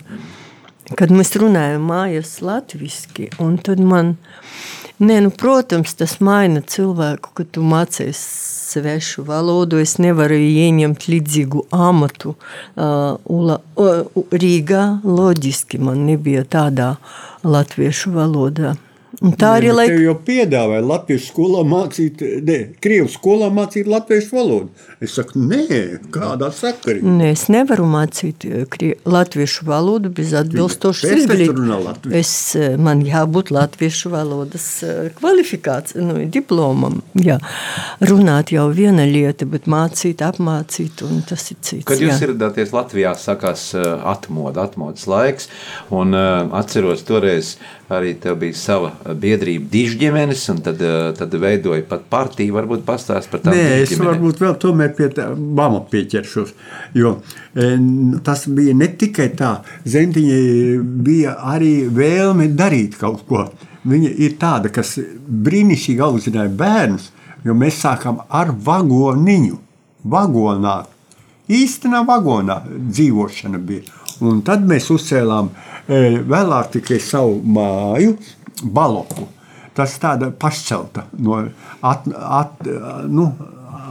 kad 0.96 1.12
mēs 1.12 1.36
runājam 1.39 1.84
mājās 1.92 2.38
latviski, 2.48 3.27
un 3.44 3.58
tad 3.60 3.84
man, 3.84 4.15
ne, 5.00 5.20
nu, 5.22 5.32
protams, 5.32 5.96
tas 6.00 6.20
maina 6.24 6.62
cilvēku, 6.62 7.34
kad 7.38 7.52
tu 7.56 7.64
mācies 7.66 8.20
svešu 8.74 9.26
valodu, 9.28 9.82
es 9.84 9.98
nevaru 10.02 10.38
ieņemt 10.38 11.08
līdzīgu 11.10 11.68
amatu 11.74 12.34
uh, 12.36 13.20
ula, 13.30 13.60
uh, 13.78 14.24
Rīgā, 14.32 14.86
loģiski 15.04 15.82
man 15.82 16.06
nebija 16.08 16.46
tādā 16.46 16.96
latviešu 17.44 18.16
valodā. 18.16 18.76
Un 19.24 19.36
tā 19.39 19.53
arī 19.60 19.70
lai... 19.72 19.86
laik... 19.88 20.01
jau 20.03 20.13
piedāvāja 20.27 20.84
Latvijas 20.84 21.30
skolā 21.30 21.62
mācīt, 21.68 22.20
ne, 22.44 22.58
Krievu 22.84 23.08
skolā 23.12 23.48
mācīt 23.56 23.88
latviešu 23.88 24.36
valodu. 24.36 24.88
Es 25.03 25.13
saku, 25.15 25.39
nē, 25.48 25.84
kādā 26.12 26.50
sakarā. 26.51 27.00
Nē, 27.00 27.30
es 27.32 27.46
nevaru 27.53 27.86
mācīt 27.88 28.44
eh, 28.50 28.65
krie... 28.72 28.89
latviešu 29.08 29.68
valodu 29.70 30.12
bez 30.15 30.34
atbilstošas 30.36 31.13
izglītības. 31.22 32.10
Es, 32.20 32.34
eh, 32.60 32.75
man 32.75 33.06
jābūt 33.08 33.53
latviešu 33.56 34.12
valodas 34.12 34.65
eh, 34.84 35.08
kvalifikācijai, 35.15 36.03
nu, 36.03 36.18
diplomam. 36.34 37.00
Jā. 37.15 37.38
Runāt 38.03 38.51
jau 38.51 38.65
viena 38.75 39.06
lieta, 39.08 39.48
bet 39.48 39.70
mācīt, 39.72 40.24
apmācīt, 40.25 41.06
un 41.08 41.24
tas 41.30 41.48
ir 41.53 41.62
cits. 41.62 41.88
Kad 41.88 42.03
jūs 42.03 42.25
ieradāties 42.27 42.75
Latvijā, 42.75 43.15
sakās 43.20 43.70
atmoda, 43.75 44.68
atmodas 44.68 45.08
laiks, 45.08 45.48
un 45.96 46.12
atceros 46.15 47.08
toreiz 47.08 47.56
arī 47.96 48.14
tev 48.22 48.38
bija 48.42 48.58
sava 48.58 48.92
biedrība 49.20 49.70
dižģimenes, 49.72 50.44
un 50.54 50.62
tad, 50.66 50.82
tad 51.18 51.36
veidoja 51.40 51.86
pat 51.90 52.06
partiju, 52.12 52.56
varbūt 52.58 52.86
pastāst 52.88 53.32
par 53.32 53.44
tām 53.44 53.56
Nē, 53.56 53.84
es 53.84 53.94
varbūt 54.00 54.42
vēl 54.44 54.58
tomēr 54.62 54.94
pie 54.98 55.10
tā 55.16 55.30
mama 55.36 55.84
pieķeršos, 55.92 56.54
jo 56.98 57.16
tas 58.26 58.48
bija 58.50 58.74
ne 58.78 58.90
tikai 58.98 59.30
tā, 59.38 59.56
Zentiņai 59.86 60.80
bija 61.06 61.36
arī 61.54 61.74
vēlme 61.94 62.50
darīt 62.58 62.98
kaut 63.00 63.26
ko. 63.30 63.48
Viņa 63.84 64.14
ir 64.24 64.38
tāda, 64.40 64.72
kas 64.72 64.96
brīnišķīgi 65.28 66.04
audzināja 66.04 66.52
bērnus, 66.60 67.10
jo 67.44 67.56
mēs 67.58 67.82
sākam 67.84 68.22
ar 68.32 68.54
vagoniņu, 68.56 69.60
vagonā, 70.08 70.78
īstenā 71.52 72.04
vagonā 72.08 72.62
dzīvošana 72.72 73.60
bija. 73.60 74.03
Un 74.24 74.42
tad 74.46 74.63
mēs 74.70 74.89
uzcēlām 74.94 75.50
uh, 75.51 75.74
Vēlāk 75.88 76.70
tikai 76.77 77.00
savu 77.03 77.42
māju, 77.44 78.15
baloku. 78.63 79.27
Tas 79.75 79.98
tāda 80.00 80.30
pašcelta 80.32 81.08
no 81.20 81.42
at, 81.82 82.06
at, 82.08 82.62
nu, 83.10 83.32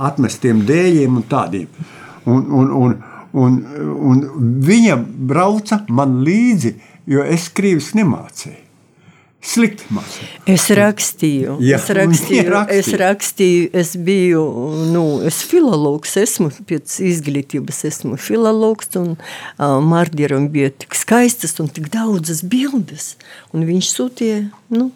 atmestiem 0.06 0.62
dēļiem 0.64 1.18
un 1.18 1.26
tādiem. 1.28 1.68
Un, 2.24 2.46
un, 2.48 2.70
un, 2.80 2.96
un, 3.42 3.58
un 4.12 4.22
viņa 4.64 4.96
brauca 5.28 5.82
man 5.90 6.20
līdzi, 6.24 6.76
jo 7.10 7.24
es 7.26 7.50
krīvis 7.52 7.92
nemācīju. 7.98 8.71
Slikti 9.42 9.88
mācīt. 9.90 10.34
Es 10.46 10.68
rakstīju, 10.78 11.56
Jā, 11.66 11.76
es 11.80 11.88
rakstīju, 11.98 12.46
rakstīja. 12.52 12.78
es 12.78 12.90
rakstīju, 13.00 13.68
es 13.82 13.92
biju, 14.06 14.42
nu, 14.94 15.04
es 15.26 15.40
filologs, 15.50 16.14
esmu 16.20 16.52
pēc 16.68 17.00
izglītības, 17.10 17.80
esmu 17.90 18.18
filologs, 18.22 18.92
un 19.00 19.16
uh, 19.16 19.78
Mardieram 19.82 20.46
bija 20.52 20.70
tik 20.84 20.94
skaistas 20.98 21.58
un 21.62 21.70
tik 21.74 21.90
daudzas 21.90 22.44
bildes, 22.46 23.16
un 23.50 23.66
viņš 23.66 23.88
sūtīja, 23.96 24.44
nu, 24.78 24.92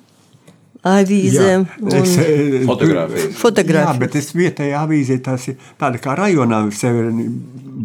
avīzēm 0.87 1.65
un 1.83 1.97
es, 1.99 2.13
eh, 2.23 2.61
Fotogrāfijas. 2.69 3.41
Jā, 3.67 3.97
bet 3.99 4.15
es 4.21 4.31
vietējā 4.37 4.85
avīzē 4.87 5.17
tās 5.25 5.49
ir 5.51 5.57
tāda 5.81 5.99
kā 5.99 6.15
rajonā 6.19 6.61
Severina 6.71 7.27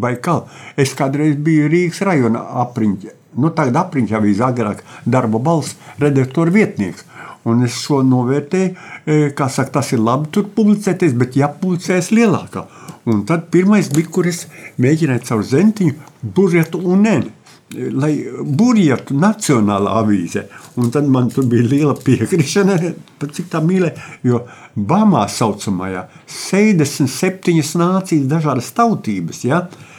Baikal. 0.04 0.46
Es 0.78 0.94
kādreiz 0.98 1.40
biju 1.42 1.72
Rīgas 1.72 2.04
rajona 2.06 2.44
apriņķa 2.66 3.18
nu, 3.38 3.52
tagad 3.56 3.80
apriņķa 3.86 4.18
avīze 4.20 4.46
agrāk 4.46 4.84
darba 5.06 5.40
balss 5.44 5.78
redaktora 6.02 6.54
vietnieks. 6.54 7.06
Un 7.50 7.64
es 7.66 7.80
šo 7.82 8.04
novērtēju, 8.06 8.72
e, 9.06 9.20
kā 9.38 9.48
saka, 9.50 9.80
tas 9.80 9.92
ir 9.96 10.02
labi 10.04 10.30
tur 10.36 10.46
publicēties, 10.56 11.16
bet 11.18 11.38
jāpublicēs 11.40 12.12
lielākā. 12.14 12.68
Un 13.10 13.24
tad 13.26 13.48
pirmais 13.54 13.90
bija, 13.90 14.12
kur 14.14 14.30
es 14.30 14.44
mēģināju 14.82 15.26
caur 15.26 15.46
zentiņu 15.50 15.96
burjetu 16.22 16.82
un 16.86 17.08
neni. 17.08 17.32
Lai 17.72 18.12
burjetu 18.44 19.16
nacionālā 19.16 19.94
avīze. 20.04 20.44
Un 20.78 20.92
tad 20.94 21.08
man 21.10 21.32
tur 21.34 21.48
bija 21.50 21.66
liela 21.72 21.96
piekrišana, 21.98 22.78
cik 23.38 23.48
tā 23.50 23.64
mīlē, 23.64 23.96
jo 24.28 24.44
Bamā 24.76 25.24
saucamajā 25.28 26.06
67 26.30 27.80
nācijas 27.80 28.28
dažādas 28.30 28.70
tautības, 28.76 29.42
ja, 29.48 29.64
uh, 29.66 29.91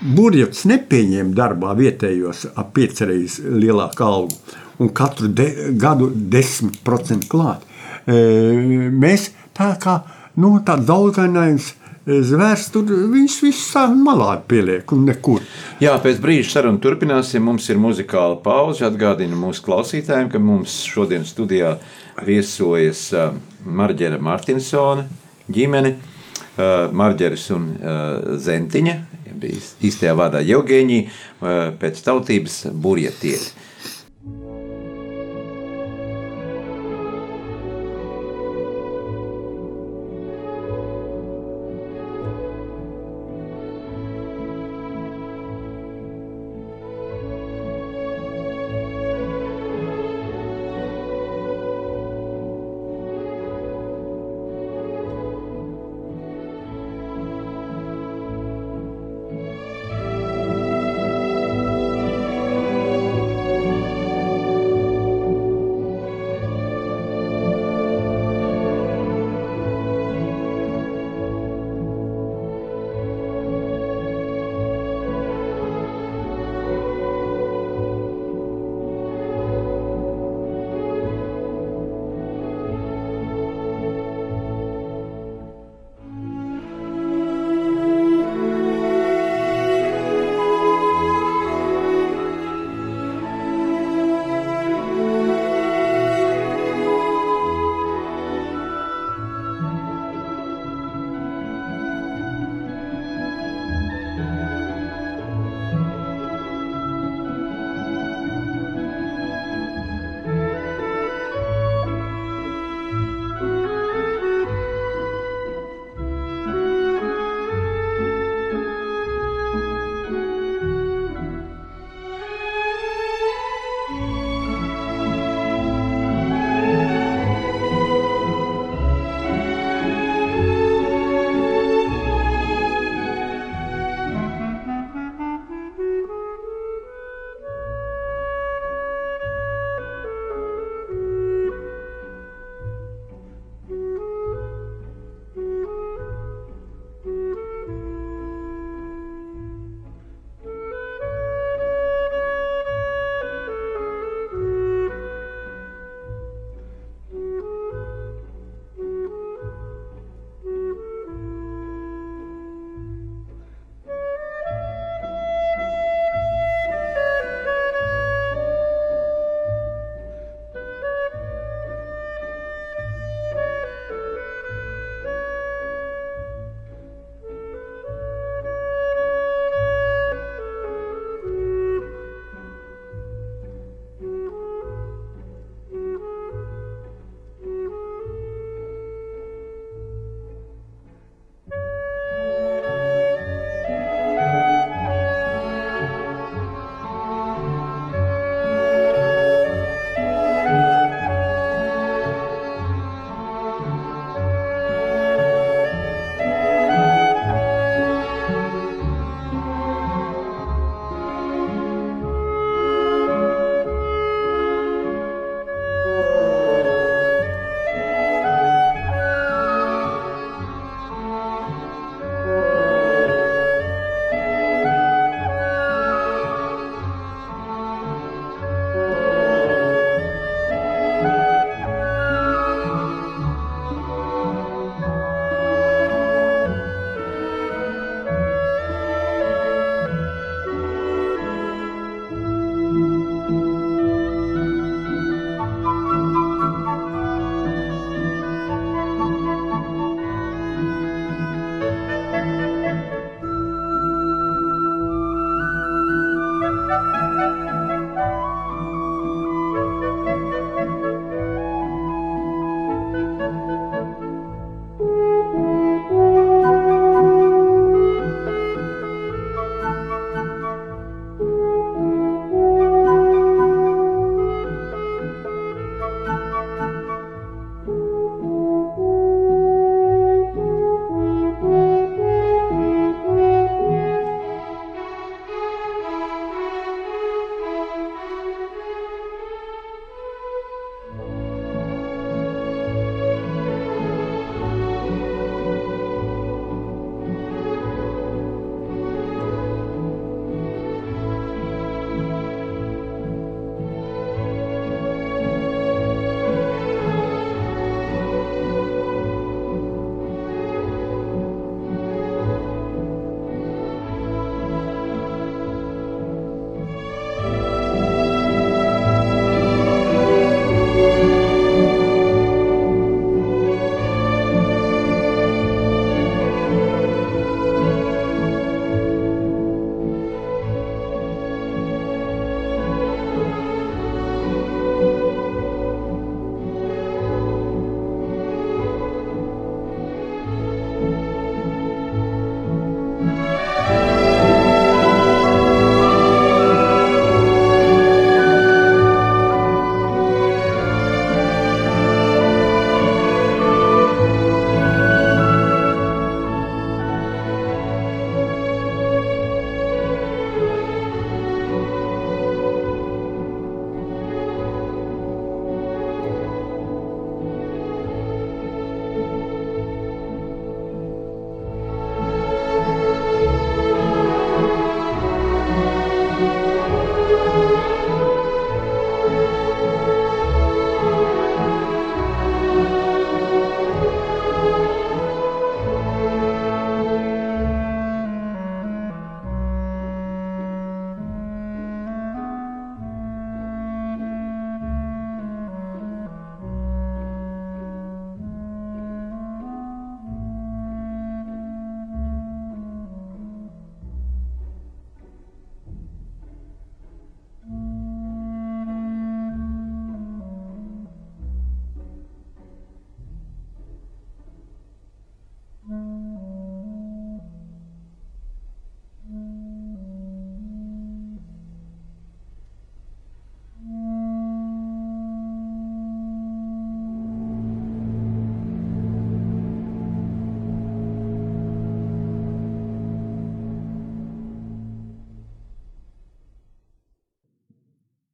Burbuļs 0.00 0.62
nepieņēma 0.64 1.34
darbā 1.36 1.74
vietējos 1.76 2.46
ap 2.56 2.72
piecreiz 2.76 3.36
lielāku 3.44 4.04
algu 4.06 4.38
un 4.80 4.88
katru 4.96 5.28
de, 5.28 5.46
gadu 5.76 6.08
10% 6.08 7.28
klāt. 7.28 7.66
E, 8.08 8.16
mēs 8.96 9.28
tā 9.56 9.74
kā 9.82 9.98
nu, 10.40 10.54
tāds 10.64 10.86
daudzgainājums 10.88 11.66
e, 11.68 12.22
zvērs, 12.24 12.70
tur 12.72 12.88
viņš 13.12 13.36
viss 13.44 13.76
malā 14.00 14.38
pieliek 14.48 14.88
un 14.96 15.04
nekur. 15.10 15.44
Jā, 15.84 15.98
pēc 16.00 16.22
brīža 16.24 16.54
saruna 16.54 16.80
turpināsim. 16.80 17.44
Mums 17.44 17.68
ir 17.68 17.80
muzikāla 17.82 18.40
pauze. 18.40 18.86
Atgādinu 18.88 19.36
mūsu 19.36 19.66
klausītājiem, 19.68 20.32
ka 20.32 20.40
mums 20.40 20.80
šodien 20.88 21.28
studijā 21.28 21.76
viesojas 22.24 23.10
uh, 23.12 23.36
Marģera 23.68 24.16
Martinsona 24.16 25.04
ģimene, 25.52 25.92
uh, 25.92 26.88
Marģeris 26.96 27.50
un 27.52 27.72
Zentiņa 28.40 29.09
bija 29.40 29.60
īstajā 29.88 30.14
vārdā 30.18 30.42
Jevgeņija, 30.44 31.16
pēc 31.80 32.04
tautības 32.06 32.62
burjatieti. 32.72 33.68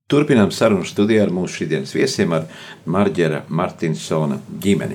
Turpinām 0.07 0.53
sarunu 0.55 0.85
studijā 0.87 1.25
ar 1.27 1.33
mūsu 1.35 1.64
šīsdienas 1.64 1.90
viesiem, 1.97 2.31
ar 2.37 2.45
Marģera 2.95 3.40
Martinsona 3.51 4.37
ģimeni. 4.62 4.95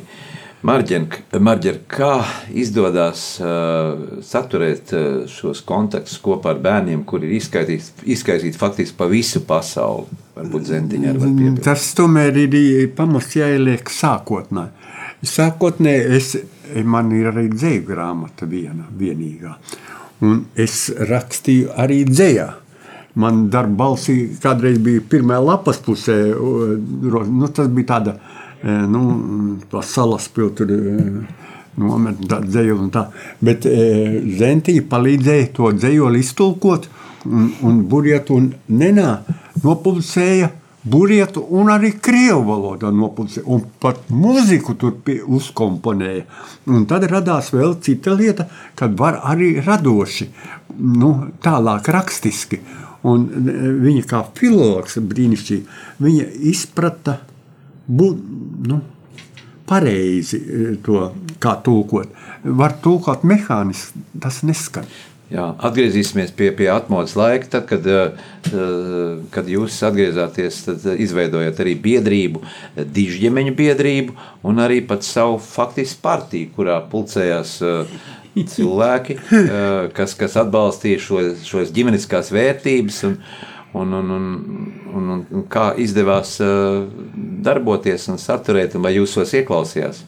Marģer, 0.63 1.81
kā 1.91 2.13
izdodas 2.55 3.23
uh, 3.43 4.21
saturēt 4.23 4.93
uh, 4.95 5.09
šos 5.27 5.65
kontaktus 5.67 6.15
kopā 6.23 6.53
ar 6.53 6.61
bērniem, 6.63 7.01
kuri 7.03 7.27
ir 7.27 7.41
izskaitīti, 7.41 8.05
izskaitīti 8.15 8.61
faktiski 8.61 8.95
pa 9.01 9.09
visu 9.11 9.43
pasauli? 9.49 10.07
Ar 10.39 10.47
Mm, 11.27 11.59
Tas 11.67 11.89
tomēr 11.99 12.39
ir 12.45 12.87
pamats 12.95 13.35
jāieliek 13.35 13.91
sākotnē. 13.91 14.69
Sākotnē 15.27 15.97
es, 16.21 16.37
man 16.87 17.11
ir 17.19 17.33
arī 17.33 17.49
dzēju 17.51 17.83
grāmata 17.91 18.47
viena, 18.47 18.87
vienīgā. 19.03 19.57
Un 20.23 20.45
es 20.55 20.85
rakstīju 21.11 21.75
arī 21.75 22.05
dzējā. 22.07 22.51
Man 23.19 23.49
darba 23.51 23.85
balsī 23.85 24.15
kādreiz 24.39 24.79
bija 24.79 25.01
pirmā 25.11 25.39
lapas 25.43 25.81
pusē. 25.83 26.15
Nu, 26.31 27.49
tas 27.51 27.67
bija 27.67 27.89
tāda 27.95 28.15
nu, 28.63 29.03
salas 29.83 30.29
pilsēta. 30.31 30.79
Nometni 31.81 32.27
tādu 32.27 32.49
dzēju 32.51 32.73
un 32.83 32.89
tā. 32.91 33.05
Bet 33.39 33.63
e, 33.63 33.75
Zentīja 34.35 34.83
palīdzēja 34.91 35.45
to 35.55 35.69
dzējoli 35.71 36.19
iztulkot 36.19 36.89
un, 37.29 37.45
un 37.63 37.77
burietu 37.87 38.35
un 38.35 38.49
nenā 38.75 39.13
nopublicēja 39.63 40.49
burietu 40.83 41.45
un 41.55 41.71
arī 41.71 41.93
krievu 42.03 42.43
valodā 42.49 42.91
nopublicēja. 42.91 43.45
Un 43.55 43.63
pat 43.81 44.11
mūziku 44.11 44.75
tur 44.81 44.99
uzkomponēja. 45.37 46.25
Un 46.75 46.85
tad 46.91 47.07
radās 47.09 47.53
vēl 47.55 47.77
cita 47.85 48.17
lieta, 48.19 48.49
kad 48.75 48.97
var 48.99 49.21
arī 49.31 49.53
radoši, 49.63 50.27
nu, 50.81 51.13
tālāk 51.43 51.87
rakstiski. 51.95 52.59
Un 53.07 53.27
viņa 53.81 54.05
kā 54.09 54.23
filologs 54.37 54.99
brīnišķīgi, 55.01 55.79
viņa 56.05 56.25
izprata 56.51 57.17
bu, 57.87 58.11
nu, 58.67 58.81
pareizi 59.69 60.41
to, 60.85 61.07
kā 61.41 61.55
tulkot. 61.65 62.11
Var 62.43 62.75
tulkot 62.83 63.23
mehāniski, 63.27 64.03
tas 64.21 64.41
neskan. 64.45 64.89
Jā, 65.31 65.45
atgriezīsimies 65.63 66.33
pie, 66.35 66.49
pie 66.51 66.67
atmodas 66.67 67.13
laika. 67.15 67.47
Tad, 67.53 67.69
kad, 67.69 67.85
kad 69.31 69.47
jūs 69.47 69.77
atgriezāties, 69.87 70.57
tad 70.65 70.87
izveidojat 70.99 71.61
arī 71.63 71.77
biedrību, 71.85 72.41
dižģemeņu 72.97 73.53
biedrību 73.55 74.17
un 74.49 74.59
arī 74.59 74.81
pat 74.87 75.07
savu 75.07 75.39
faktisku 75.39 76.03
partiju, 76.03 76.51
kurā 76.57 76.81
pulcējās 76.91 77.53
cilvēki, 78.35 79.17
kas, 79.97 80.15
kas 80.19 80.37
atbalstīja 80.41 81.01
šo, 81.03 81.23
šos 81.45 81.73
ģimeniskās 81.75 82.31
vērtības. 82.33 83.03
Un, 83.09 83.17
un, 83.73 83.93
un, 83.95 84.11
un, 84.11 85.09
un, 85.15 85.25
un 85.31 85.43
kā 85.51 85.71
izdevās 85.79 86.37
darboties 87.45 88.09
un 88.11 88.19
saturēt, 88.19 88.75
un 88.75 88.87
vai 88.87 88.95
jūs 88.97 89.15
tos 89.19 89.31
ieklausījās? 89.39 90.03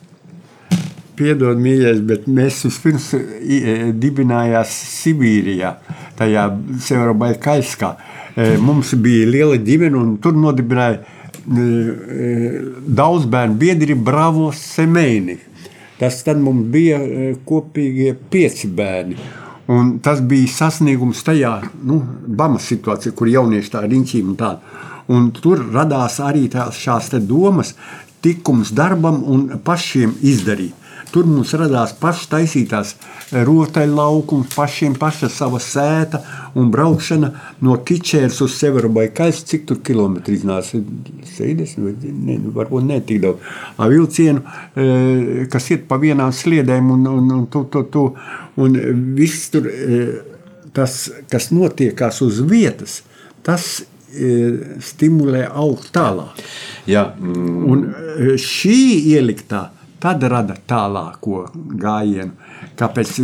Piedod, 1.13 1.59
mīļais, 1.61 1.99
bet 2.09 2.25
mēs 2.25 2.63
vispirms 2.65 3.11
dibinājām 4.01 4.65
Sibīrijā, 4.65 5.75
tajā 6.17 6.47
Severobaļkaļskā. 6.87 7.91
Mums 8.65 8.95
bija 8.97 9.27
liela 9.29 9.59
ģimene, 9.61 9.99
un 9.99 10.15
tur 10.23 10.33
nodibināja 10.33 11.03
daudz 12.97 13.27
bērnu 13.29 13.59
biedri 13.61 13.93
Bravo 13.93 14.49
Semēni. 14.57 15.37
Tas 16.03 16.17
tad 16.27 16.39
mums 16.43 16.65
bija 16.67 16.97
kopīgie 17.47 18.09
pieci 18.31 18.67
bērni. 18.67 19.15
Un 19.71 19.93
tas 20.03 20.19
bija 20.19 20.49
sasniegums 20.51 21.21
tajā 21.23 21.53
nu, 21.87 22.01
Bamas 22.27 22.65
situācijā, 22.67 23.13
kur 23.15 23.29
jaunieši 23.31 23.71
tā 23.71 23.85
riņķīm 23.85 24.33
un 24.33 24.39
tā. 24.41 24.49
Un 25.15 25.29
tur 25.37 25.61
radās 25.71 26.19
arī 26.19 26.49
tās 26.51 26.75
šās 26.75 27.07
domas, 27.23 27.71
tikums 28.19 28.73
darbam 28.75 29.21
un 29.23 29.45
pašiem 29.63 30.17
izdarīt. 30.19 30.75
Tur 31.13 31.27
mums 31.29 31.51
radās 31.53 31.91
pašas 31.99 32.29
taisītās 32.31 32.95
rotaļlaukums, 33.45 34.49
pašiem 34.55 34.95
paša 34.97 35.29
sava 35.29 35.59
sēta 35.61 36.23
un 36.57 36.71
braukšana 36.73 37.29
no 37.65 37.75
Kičēras 37.85 38.39
uz 38.45 38.55
Severobaļkaļs, 38.57 39.43
cik 39.51 39.67
tur 39.69 39.81
kilometri 39.85 40.39
iznāca? 40.39 40.81
60 41.33 41.85
vai 41.85 41.93
ne, 42.01 42.39
varbūt 42.55 42.87
ne 42.89 42.97
tik 43.05 43.21
daudz. 43.27 43.53
Ar 43.77 43.93
vilcienu, 43.93 44.41
kas 45.53 45.69
iet 45.73 45.85
pa 45.89 46.01
vienām 46.01 46.33
sliedēm 46.33 46.89
un, 46.95 47.05
un, 47.13 47.31
un, 47.37 47.45
tu, 47.53 47.65
tu, 47.69 47.85
tu, 47.93 48.07
un 48.65 48.77
viss 49.17 49.53
tur, 49.53 49.69
tas, 50.73 50.97
kas 51.29 51.51
notiekās 51.53 52.23
uz 52.25 52.41
vietas, 52.49 53.03
tas 53.45 53.83
stimulē 54.89 55.45
augt 55.49 55.93
tālāk. 55.93 56.41
Jā, 56.89 57.07
mm. 57.17 57.63
Un 57.69 57.87
šī 58.41 58.81
ieliktā 59.13 59.67
tad 60.03 60.23
rada 60.29 60.57
tālāko 60.69 61.45
gājienu, 61.79 62.33
kāpēc 62.79 63.17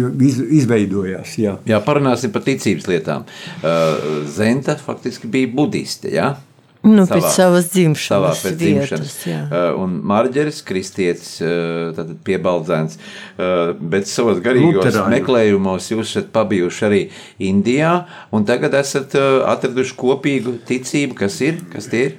izveidojās. 0.61 1.37
Jā, 1.41 1.57
jā 1.67 1.79
parunāsim 1.83 2.31
par 2.35 2.45
ticības 2.47 2.87
lietām. 2.91 3.25
Uh, 3.59 4.21
Zenta 4.31 4.77
faktiski 4.79 5.31
bija 5.31 5.51
budiste. 5.59 6.13
Jā? 6.15 6.37
Nu, 6.79 7.03
savā, 7.03 7.17
pēc 7.17 7.33
savas 7.35 7.65
dzimšanas. 7.73 8.05
Savā 8.07 8.29
pēc 8.39 8.53
dzimšanas. 8.61 9.15
Vietas, 9.25 9.49
uh, 9.51 9.81
un 9.83 9.97
Marģeris, 10.07 10.61
kristietis, 10.63 11.33
uh, 11.43 12.13
piebaldzēns, 12.23 12.95
uh, 12.95 13.73
bet 13.75 14.07
savos 14.07 14.39
garīgos 14.43 14.85
Luterāņu. 14.85 15.11
meklējumos 15.17 15.89
jūs 15.91 16.13
esat 16.13 16.31
pabijuši 16.35 16.85
arī 16.87 17.01
Indijā, 17.49 17.91
un 18.31 18.47
tagad 18.47 18.79
esat 18.79 19.17
atraduši 19.19 19.97
kopīgu 19.99 20.55
ticību, 20.69 21.19
kas 21.19 21.41
ir, 21.43 21.59
kas 21.73 21.91
tie 21.91 22.05
ir? 22.07 22.17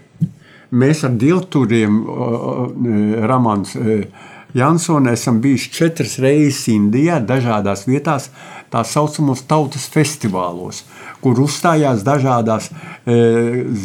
Mēs 0.70 1.00
ar 1.08 1.16
dilturiem, 1.18 1.96
uh, 2.04 3.24
Ramans, 3.32 3.72
uh, 3.80 4.28
Jansone 4.54 5.12
esam 5.12 5.40
bijuši 5.40 5.70
četras 5.72 6.18
reizes 6.18 6.66
Indijā, 6.72 7.20
dažādās 7.22 7.86
vietās, 7.86 8.30
tā 8.70 8.82
saucamos 8.86 9.42
tautas 9.50 9.86
festivālos, 9.90 10.84
kur 11.22 11.38
uzstājās 11.42 12.04
dažādās 12.06 12.70
e, 12.70 13.16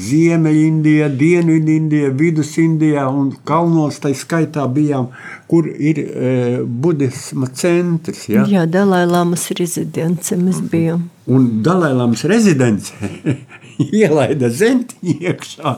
Ziemeļindijā, 0.07 1.09
Dienvidindijā, 1.19 2.11
Vidusindijā 2.17 3.07
un 3.09 3.31
kalnos 3.47 3.99
tai 4.03 4.13
skaitā 4.17 4.65
bijām, 4.71 5.09
kur 5.49 5.67
ir 5.69 6.01
e, 6.01 6.35
budisma 6.65 7.49
centrs. 7.53 8.27
Ja? 8.29 8.45
Jā, 8.49 8.65
Dalailamas 8.69 9.49
rezidence 9.57 10.37
mēs 10.39 10.61
bijām. 10.71 11.09
Un 11.25 11.49
Dalailamas 11.65 12.25
rezidence 12.29 12.93
ielaida 14.01 14.49
zenti 14.53 15.17
iekšā, 15.17 15.75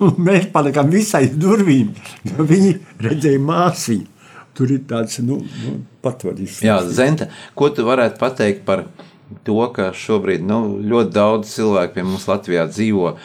un 0.00 0.20
mēs 0.28 0.50
palikām 0.52 0.92
visai 0.92 1.26
durvīm, 1.32 1.92
jo 2.32 2.44
viņi 2.48 2.76
redzēja 3.04 3.40
māsīm. 3.44 4.04
Tur 4.56 4.72
ir 4.72 4.86
tāds 4.88 5.18
nu, 5.24 5.42
nu, 5.64 5.74
patvaļīgs. 6.04 6.62
Jā, 6.64 6.78
Zenta, 6.88 7.28
ko 7.58 7.68
tu 7.74 7.84
varētu 7.84 8.20
pateikt 8.22 8.64
par 8.68 8.86
to, 9.46 9.58
ka 9.74 9.90
šobrīd 9.96 10.44
nu, 10.46 10.60
ļoti 10.86 11.12
daudz 11.14 11.50
cilvēku 11.50 11.96
pie 11.96 12.04
mums 12.06 12.26
Latvijā 12.30 12.66
dzīvo 12.70 13.08
uh, 13.10 13.18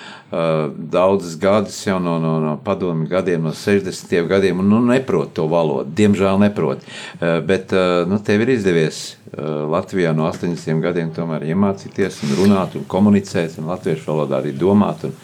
daudzus 0.74 1.36
gadus 1.41 1.78
jau 1.86 2.00
no, 2.02 2.17
no, 2.22 2.34
no 2.41 2.56
padomju 2.65 3.10
gadiem, 3.12 3.46
no 3.46 3.54
60. 3.58 4.15
gadiem, 4.30 4.63
un 4.63 4.70
nu, 4.72 4.82
neprot 4.88 5.34
to 5.38 5.46
valodu. 5.52 5.94
Diemžēl 5.98 6.41
neprot. 6.41 6.82
Uh, 6.84 7.38
bet 7.46 7.74
uh, 7.78 8.02
nu, 8.10 8.17
tev 8.26 8.46
ir 8.46 8.56
izdevies 8.56 9.04
uh, 9.12 9.63
Latvijā 9.72 10.15
no 10.17 10.26
80 10.30 10.82
gadiem 10.84 11.13
tomēr 11.15 11.46
iemācīties 11.54 12.24
un 12.26 12.36
runāt 12.41 12.78
un 12.80 12.88
komunicēt, 12.89 13.60
un 13.62 13.70
latviešu 13.72 14.10
valodā 14.10 14.41
arī 14.41 14.56
domāt. 14.58 15.06
Un, 15.06 15.15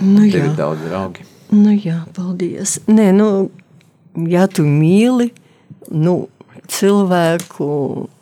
nu, 0.00 0.24
tev 0.24 0.40
jā. 0.40 0.46
ir 0.46 0.56
daudz 0.56 0.84
draugi. 0.88 1.28
Nu, 1.52 1.72
jā, 1.72 2.02
paldies. 2.16 2.78
Nē, 2.88 3.10
nu, 3.16 3.28
ja 4.26 4.46
tu 4.50 4.64
mīli 4.66 5.30
nu, 5.94 6.28
cilvēku 6.68 7.68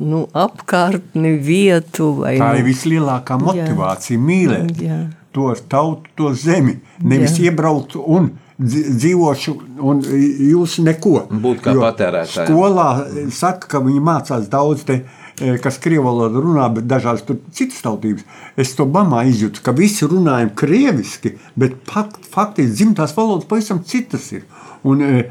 nu, 0.06 0.22
apkārtni, 0.36 1.36
vietu. 1.42 2.12
Vai, 2.20 2.36
Tā 2.40 2.52
nu, 2.52 2.62
ir 2.62 2.66
vislielākā 2.68 3.38
motivācija- 3.42 4.22
mīlēt 4.30 4.82
Jā. 4.82 4.98
to 5.32 5.54
tautu, 5.68 6.10
to 6.16 6.34
zemi. 6.34 6.78
Nevis 7.02 7.38
Jā. 7.38 7.50
iebraukt 7.50 7.96
un 7.96 8.36
dzīvošu, 8.56 9.54
un 9.84 10.00
jūs 10.00 10.78
neko. 10.80 11.26
Būt 11.28 11.60
kā 11.60 11.74
Jo 11.76 11.84
patērētājiem. 11.84 12.48
Skolā 12.48 13.30
saka, 13.30 13.68
ka 13.68 13.80
viņi 13.84 14.00
mācās 14.00 14.48
daudz 14.48 14.84
te 14.88 15.02
eh, 15.02 15.58
kas 15.60 15.76
krievu 15.78 16.06
valodu 16.08 16.40
runā, 16.40 16.70
bet 16.72 16.86
dažādas 16.88 17.26
tur 17.26 17.36
citas 17.52 17.82
tautības. 17.84 18.24
Es 18.56 18.72
to 18.74 18.86
bamā 18.86 19.26
izjūtu, 19.28 19.60
ka 19.62 19.72
visi 19.76 20.08
runājam 20.08 20.54
krieviski, 20.56 21.36
bet 21.56 21.76
fakt, 21.84 22.24
faktiski 22.24 22.72
dzimtās 22.72 23.12
valodas 23.16 23.44
pavisam 23.44 23.84
citas 23.84 24.32
ir. 24.32 24.46
Un, 24.86 25.02
eh, 25.02 25.24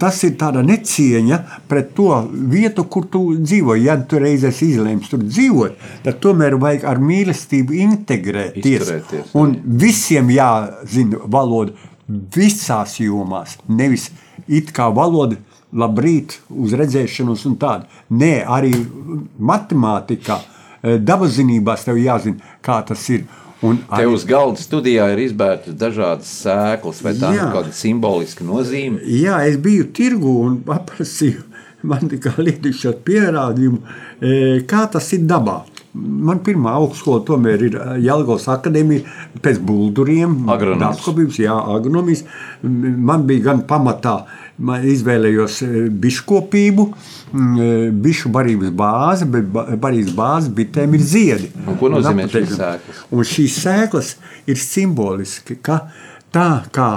tas 0.00 0.22
ir 0.24 0.36
tāda 0.40 0.62
necieņa 0.64 1.38
pret 1.68 1.92
to 1.96 2.08
vietu, 2.32 2.86
kur 2.88 3.06
tu 3.12 3.22
dzīvo. 3.36 3.76
Ja 3.82 3.98
tu 4.08 4.20
reizēs 4.22 4.62
izlēms 4.64 5.10
tur 5.12 5.24
dzīvot, 5.26 5.76
tad 6.04 6.20
tomēr 6.24 6.56
vajag 6.60 6.86
ar 6.88 7.00
mīlestību 7.02 7.76
integrēties. 7.86 8.86
Izturēties, 8.86 9.34
Un 9.34 9.56
visiem 9.64 10.30
jāzina 10.32 11.20
valoda 11.26 11.72
visās 12.08 12.98
jomās. 13.00 13.58
Nevis 13.68 14.10
it 14.48 14.72
kā 14.72 14.88
valoda, 14.94 15.36
labrīt, 15.72 16.38
uz 16.50 16.74
redzēšanos 16.76 17.46
un 17.48 17.56
tādu. 17.60 17.86
Nē, 18.12 18.32
arī 18.44 18.72
matemātikā, 19.40 20.40
eh, 20.82 20.98
dabas 20.98 21.38
zinībās 21.38 21.84
tev 21.84 21.96
jāzina, 21.96 22.40
kā 22.62 22.84
tas 22.86 23.08
ir. 23.10 23.24
Un 23.62 23.78
Te 23.86 24.06
uz 24.10 24.24
galda 24.26 24.58
studijā 24.58 25.06
ir 25.12 25.20
izbērtas 25.22 25.76
dažādas 25.78 26.30
sēklas, 26.42 27.02
vai 27.04 27.12
tā 27.14 27.30
ir 27.36 27.44
kāda 27.54 27.70
simboliska 27.76 28.42
nozīme. 28.46 28.98
Jā, 29.06 29.38
es 29.46 29.58
biju 29.62 29.86
tirgu 29.94 30.32
un 30.42 30.56
paprasīju, 30.66 31.44
man 31.86 32.10
kā 32.24 32.34
lietišķot 32.42 33.04
pierādījumu, 33.06 33.78
e, 34.18 34.32
kā 34.66 34.88
tas 34.90 35.12
ir 35.14 35.28
dabā. 35.30 35.60
Man 35.94 36.40
pirmā 36.42 36.72
augstskola 36.80 37.20
tomēr 37.28 37.62
ir 37.66 37.74
Jelgavas 38.00 38.48
akadēmija 38.48 39.40
pēc 39.44 39.58
bulduriem. 39.62 40.38
Agronoms. 40.50 40.82
Dabkopības, 40.82 41.38
jā, 41.44 41.54
agronomijas. 41.76 42.24
Man 42.62 43.26
bija 43.28 43.50
gan 43.50 43.60
pamatā, 43.68 44.22
man 44.24 44.41
izvēlējos 44.60 45.60
e, 45.64 45.70
biškopību, 46.02 46.86
m, 47.32 47.54
e, 47.56 47.70
bišu 48.04 48.28
barības 48.34 48.74
bāzi, 48.76 49.28
bet 49.32 49.48
ba- 49.52 49.66
barības 49.80 50.12
bāzi 50.16 50.52
bitēm 50.58 50.94
ir 50.94 51.00
ziedi. 51.00 51.50
Un 51.66 51.78
ko 51.80 51.88
nozīmē 51.92 52.28
šīs 52.30 52.56
sēklas? 52.58 53.00
Un 53.10 53.24
šīs 53.32 53.58
sēklas 53.64 54.14
ir 54.46 54.60
simboliski, 54.60 55.56
ka 55.62 55.80
tā 56.32 56.50
kā 56.74 56.90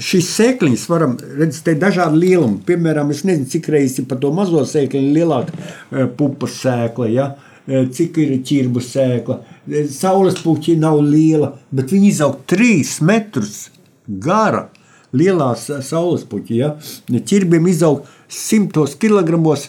šīs 0.00 0.28
sēkliņas 0.34 0.84
varam 0.90 1.16
redzēt, 1.38 1.68
ir 1.74 1.80
dažādi 1.82 2.20
lielumi. 2.24 2.62
Piemēram, 2.66 3.10
es 3.14 3.22
nezinu, 3.26 3.48
cik 3.52 3.68
reizes 3.74 4.02
ir 4.02 4.08
par 4.10 4.18
to 4.22 4.32
mazo 4.34 4.64
sēkliņu 4.66 5.12
lielāka 5.14 5.54
eh, 5.54 6.06
pupas 6.18 6.56
sēkla, 6.64 7.10
ja? 7.12 7.28
Eh, 7.66 7.86
cik 7.94 8.18
ir 8.20 8.34
ķirbu 8.44 8.82
sēkla. 8.84 9.38
Eh, 9.70 9.86
Saules 9.92 10.40
puķi 10.42 10.76
nav 10.80 10.98
liela, 11.04 11.52
bet 11.72 11.94
viņi 11.94 12.10
izaug 12.10 12.40
trīs 12.50 12.98
metrus 13.04 13.68
gara. 14.08 14.66
Lielās 15.14 15.68
saules 15.86 16.24
puķi, 16.28 16.56
ja? 16.58 16.72
ķirbiem 17.08 17.68
izaug 17.70 18.08
simtos 18.28 18.96
kilogramos 19.00 19.68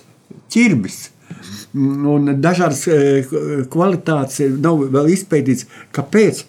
ķirbis. 0.53 1.09
Un 1.75 2.31
dažādas 2.41 2.85
eh, 2.87 3.31
kvalitātes 3.71 4.39
nav 4.63 4.85
vēl 4.93 5.11
izpētīts, 5.13 5.67
kāpēc 5.95 6.45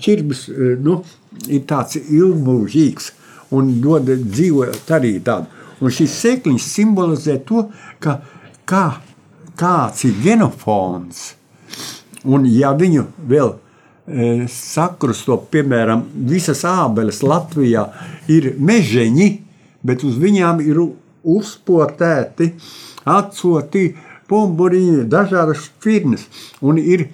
ķirbis 0.00 0.46
eh, 0.52 0.74
nu, 0.82 1.00
ir 1.48 1.64
tāds 1.68 1.98
ilgmūžīgs 2.00 3.12
un 3.56 3.76
dod 3.82 4.08
dzīvot 4.10 4.92
arī 4.96 5.16
tādu. 5.24 5.52
Un 5.80 5.92
šīs 5.92 6.14
sēkliņas 6.22 6.70
simbolizē 6.72 7.36
to, 7.48 7.66
ka 8.00 8.18
kā, 8.68 8.86
kāds 9.60 10.06
ir 10.08 10.16
genofons. 10.24 11.34
Un 12.26 12.46
ja 12.48 12.72
viņu 12.76 13.04
vēl 13.28 13.52
e, 14.06 14.46
sakrusto, 14.50 15.38
piemēram, 15.52 16.04
visas 16.30 16.64
ābeles 16.68 17.22
Latvijā 17.26 17.86
ir 18.32 18.54
mežeņi, 18.58 19.28
bet 19.86 20.04
uz 20.06 20.16
viņām 20.22 20.62
ir 20.64 20.80
uzpotēti, 21.26 22.52
atsoti 23.06 23.88
pumpuriņi, 24.30 25.04
dažādas 25.10 25.66
šķirnes, 25.66 26.26
un 26.66 26.80
ir 26.82 27.08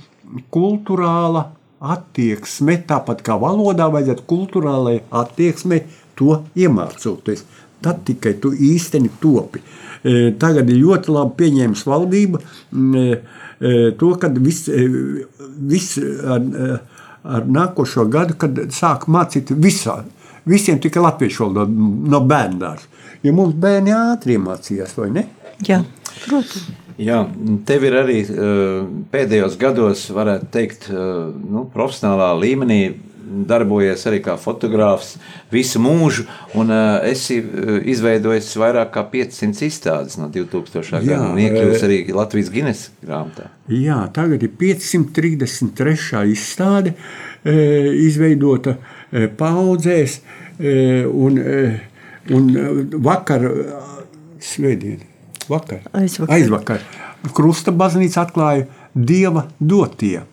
kultūrāla 0.52 1.50
attieksme, 1.82 2.78
tāpat 2.88 3.24
kā 3.26 3.36
valodā 3.40 3.88
vajadzētu 3.92 4.26
kultūrālai 4.30 5.00
attieksmei 5.10 5.82
to 6.18 6.42
iemācoties. 6.58 7.44
Tad 7.82 8.04
tikai 8.06 8.36
tu 8.38 8.52
īsteni 8.54 9.10
topi. 9.20 9.58
E, 10.02 10.30
Tagad 10.38 10.70
ir 10.70 10.78
ļoti 10.84 11.10
labi 11.10 11.34
pieņēmis 11.40 11.82
valdība 11.88 12.38
e, 12.38 13.06
to, 13.98 14.08
ka 14.18 14.28
viss 14.34 14.68
vis 15.68 15.94
ar, 15.98 16.40
e, 16.40 16.78
ar 17.22 17.46
nākošo 17.46 18.06
gadu, 18.10 18.36
kad 18.38 18.58
sāk 18.74 19.06
mācīt 19.12 19.52
visā, 19.54 20.00
visiem 20.48 20.80
tikai 20.82 21.04
latviešu 21.04 21.46
valodu 21.46 21.90
no 22.12 22.22
bērndārs. 22.26 22.88
Jo 23.22 23.34
mums 23.36 23.54
bērni 23.62 23.94
ātri 23.94 24.36
iemācījās, 24.38 24.96
vai 24.98 25.10
ne? 25.14 25.26
Jā, 25.62 25.82
protams. 26.24 26.70
Jā, 27.00 27.22
tev 27.66 27.86
ir 27.88 27.94
arī 27.96 28.18
eh, 28.26 28.82
pēdējos 29.12 29.54
gados, 29.60 30.04
varētu 30.12 30.48
teikt, 30.52 30.88
eh, 30.90 30.98
nu, 31.54 31.64
profesionālā 31.72 32.32
līmenī 32.42 32.80
darbojies 33.48 34.04
arī 34.08 34.20
kā 34.24 34.36
fotogrāfs 34.40 35.16
visu 35.52 35.80
mūžu, 35.82 36.26
un 36.58 36.72
uh, 36.72 37.00
esi 37.08 37.38
uh, 37.40 37.78
izveidojis 37.92 38.50
vairāk 38.60 38.92
kā 38.94 39.04
500 39.12 39.66
izstādes 39.68 40.18
no 40.20 40.28
2000. 40.32 41.00
Jā, 41.00 41.02
gada, 41.06 41.30
un 41.32 41.40
iekļuvis 41.42 41.78
eh, 41.80 41.86
arī 41.88 41.98
Latvijas 42.16 42.50
Guinness 42.54 42.90
grāmatā. 43.02 43.50
Jā, 43.72 44.00
tagad 44.14 44.42
ir 44.44 44.52
533. 44.60 46.24
izstāde 46.32 46.96
e, 47.44 47.54
izveidota 48.06 48.76
e, 48.76 49.28
paudzēs, 49.38 50.18
e, 50.58 50.74
un, 51.06 51.38
e, 51.38 51.62
un 52.34 52.50
vakar, 53.06 53.46
svētdien, 54.42 55.00
vakar, 55.48 55.86
Aizvakar. 55.94 56.36
aizvakar 56.36 56.84
Krusta 57.30 57.70
baznīca 57.70 58.24
atklāja 58.26 58.66
Dieva 58.92 59.46
dotie. 59.60 60.24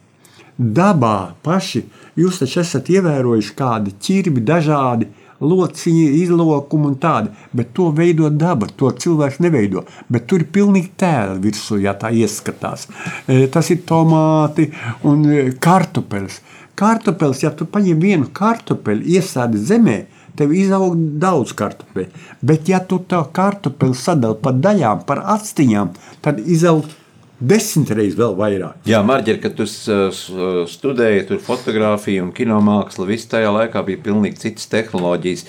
Dabā 0.60 1.36
paši 1.44 1.86
jūs 2.20 2.42
taču 2.42 2.60
esat 2.60 2.90
ievērojuši 2.92 3.56
kādi 3.56 3.94
ķirbi, 4.04 4.44
dažādi 4.44 5.08
lociņi, 5.40 6.06
izlokumi 6.20 6.90
un 6.90 6.98
tādi, 7.00 7.32
bet 7.56 7.72
to 7.78 7.90
veido 7.96 8.28
daba, 8.30 8.68
to 8.68 8.92
cilvēks 8.92 9.40
neveido. 9.40 9.86
Bet 10.12 10.28
tur 10.28 10.44
ir 10.44 10.52
pilnīgi 10.52 10.92
tēla 11.00 11.40
virsū, 11.40 11.80
ja 11.80 11.96
tā 11.96 12.12
ieskatās. 12.12 12.90
E, 13.28 13.48
Tas 13.48 13.72
ir 13.72 13.86
tomāti 13.88 14.68
un 15.08 15.24
e, 15.32 15.50
kartupeļs. 15.64 16.42
Kartupeļs, 16.80 17.44
ja 17.44 17.52
tu 17.56 17.68
paņem 17.68 18.00
vienu 18.04 18.30
kartupeļu, 18.36 19.08
iesādi 19.16 19.60
zemē, 19.64 19.98
tev 20.40 20.52
izaug 20.56 20.96
daudz 21.20 21.56
kartupeļu. 21.56 22.12
Bet, 22.44 22.68
ja 22.72 22.80
tu 22.84 23.00
to 23.08 23.24
kartupeļu 23.36 23.96
sadali 23.96 24.40
pa 24.44 24.54
daļām, 24.56 25.04
par 25.08 25.24
atstiņām, 25.40 25.96
tad 26.24 26.44
izaug 26.44 26.88
desmit 27.40 27.94
reizes 27.96 28.18
vēl 28.20 28.36
vairāk. 28.40 28.84
Jā, 28.90 29.00
Marģer, 29.06 29.40
kad 29.44 29.56
tu 29.58 29.66
studēji 29.68 31.26
tur 31.32 31.42
fotografiju 31.44 32.28
un 32.28 32.36
kinomākslu, 32.36 33.08
viss 33.10 33.30
tajā 33.32 33.52
laikā 33.56 33.84
bija 33.88 34.04
pilnīgi 34.10 34.44
citas 34.44 34.70
tehnoloģijas. 34.72 35.46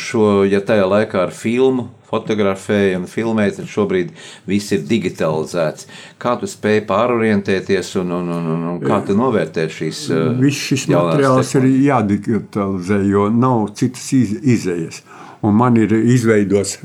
Šo, 0.00 0.42
ja 0.48 0.62
tajā 0.64 0.88
laikā 0.88 1.26
ar 1.26 1.34
filmu 1.36 1.90
fotografēja 2.08 2.98
un 3.00 3.06
filmēja, 3.10 3.58
tad 3.58 3.68
šobrīd 3.68 4.12
viss 4.48 4.72
ir 4.72 4.84
digitalizēts. 4.88 5.88
Kā 6.20 6.34
tu 6.40 6.48
spēj 6.48 6.82
pārorientēties 6.88 7.94
un, 8.00 8.14
un, 8.16 8.30
un, 8.32 8.50
un, 8.54 8.66
un 8.72 8.78
kā 8.80 9.02
tu 9.06 9.16
novērtē 9.18 9.68
šīs 9.72 10.04
uh, 10.14 10.24
Viss 10.40 10.68
šis 10.70 10.86
materiāls 10.92 11.52
ir 11.60 11.68
jādigitalizē, 11.88 13.02
jo 13.10 13.28
nav 13.32 13.68
citas 13.78 14.08
iz, 14.16 14.32
izējas. 14.56 15.02
Un 15.44 15.54
man 15.58 15.76
ir 15.78 15.92
izveidots 15.94 16.78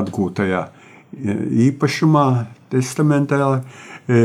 atgūtajā 0.00 0.62
e, 0.66 1.36
īpašumā, 1.68 2.26
testamentālā, 2.72 3.60
e, 4.08 4.24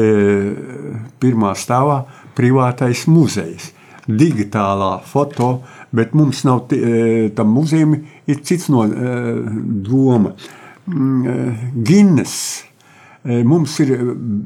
pirmā 1.21 1.53
stāvā 1.57 2.01
privātais 2.37 3.05
muzejs. 3.11 3.71
Digitālā 4.07 4.95
foto, 5.05 5.61
bet 5.93 6.15
mums 6.17 6.41
nav 6.47 6.71
e, 6.73 7.29
tam 7.37 7.53
muzejam 7.53 7.95
ir 7.99 8.41
cits 8.43 8.67
no 8.73 8.87
e, 8.87 9.15
doma. 9.85 10.35
Mm, 10.89 11.81
Guinness 11.85 12.71
Mums 13.21 13.75
ir 13.83 13.91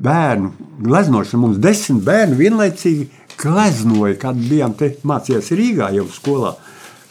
bērnu 0.04 0.50
gleznošana, 0.84 1.40
mums 1.40 1.60
desmit 1.64 2.04
bērnu 2.04 2.36
vienlaicīgi 2.36 3.06
gleznoja, 3.40 4.18
kad 4.20 4.36
bijām 4.36 4.74
te 4.76 4.90
mācījās 5.08 5.54
Rīgā 5.56 5.94
jau 5.96 6.10
skolā. 6.12 6.52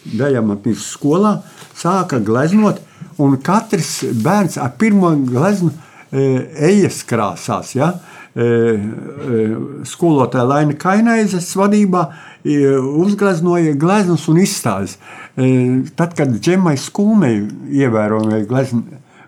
Apmēram 0.05 0.75
skolā, 0.77 1.39
sāka 1.73 2.19
gleznot, 2.21 2.83
un 3.17 3.39
katrs 3.41 4.03
bērns 4.21 4.59
ar 4.61 4.75
pirmo 4.77 5.15
gleznu 5.25 5.71
e, 5.71 5.84
ejas 6.15 7.01
krāsās. 7.07 7.73
Ja? 7.75 7.93
E, 8.35 8.45
e, 8.45 9.43
Skolotāja 9.87 10.47
Laina 10.47 10.75
Kainaizes 10.79 11.51
vadībā 11.55 12.05
e, 12.43 12.57
uzgleznoja 12.75 13.75
gleznus 13.79 14.27
un 14.31 14.41
izstādes. 14.43 14.97
E, 15.35 15.47
Tad, 15.95 16.17
kad 16.17 16.35
Džemai 16.39 16.75
Skulmei 16.79 17.45
ievērojamai 17.83 18.43
glezn, 18.49 18.83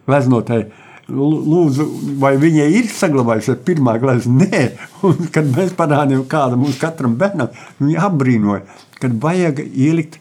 gleznotāji 0.10 0.70
Lūdzu, 1.08 1.86
vai 2.20 2.34
viņai 2.36 2.66
ir 2.82 2.90
saglabājusies 2.92 3.62
pirmā 3.64 3.94
glezna? 4.02 4.44
Nē, 4.44 4.64
un 5.08 5.30
kad 5.32 5.48
mēs 5.54 5.72
parādījām, 5.80 6.26
kāda 6.28 6.60
mums 6.60 6.80
katram 6.82 7.16
bērnam, 7.20 7.54
viņi 7.80 7.96
apbrīnoja, 8.10 8.66
kad 9.00 9.16
vajag 9.24 9.62
ielikt 9.70 10.20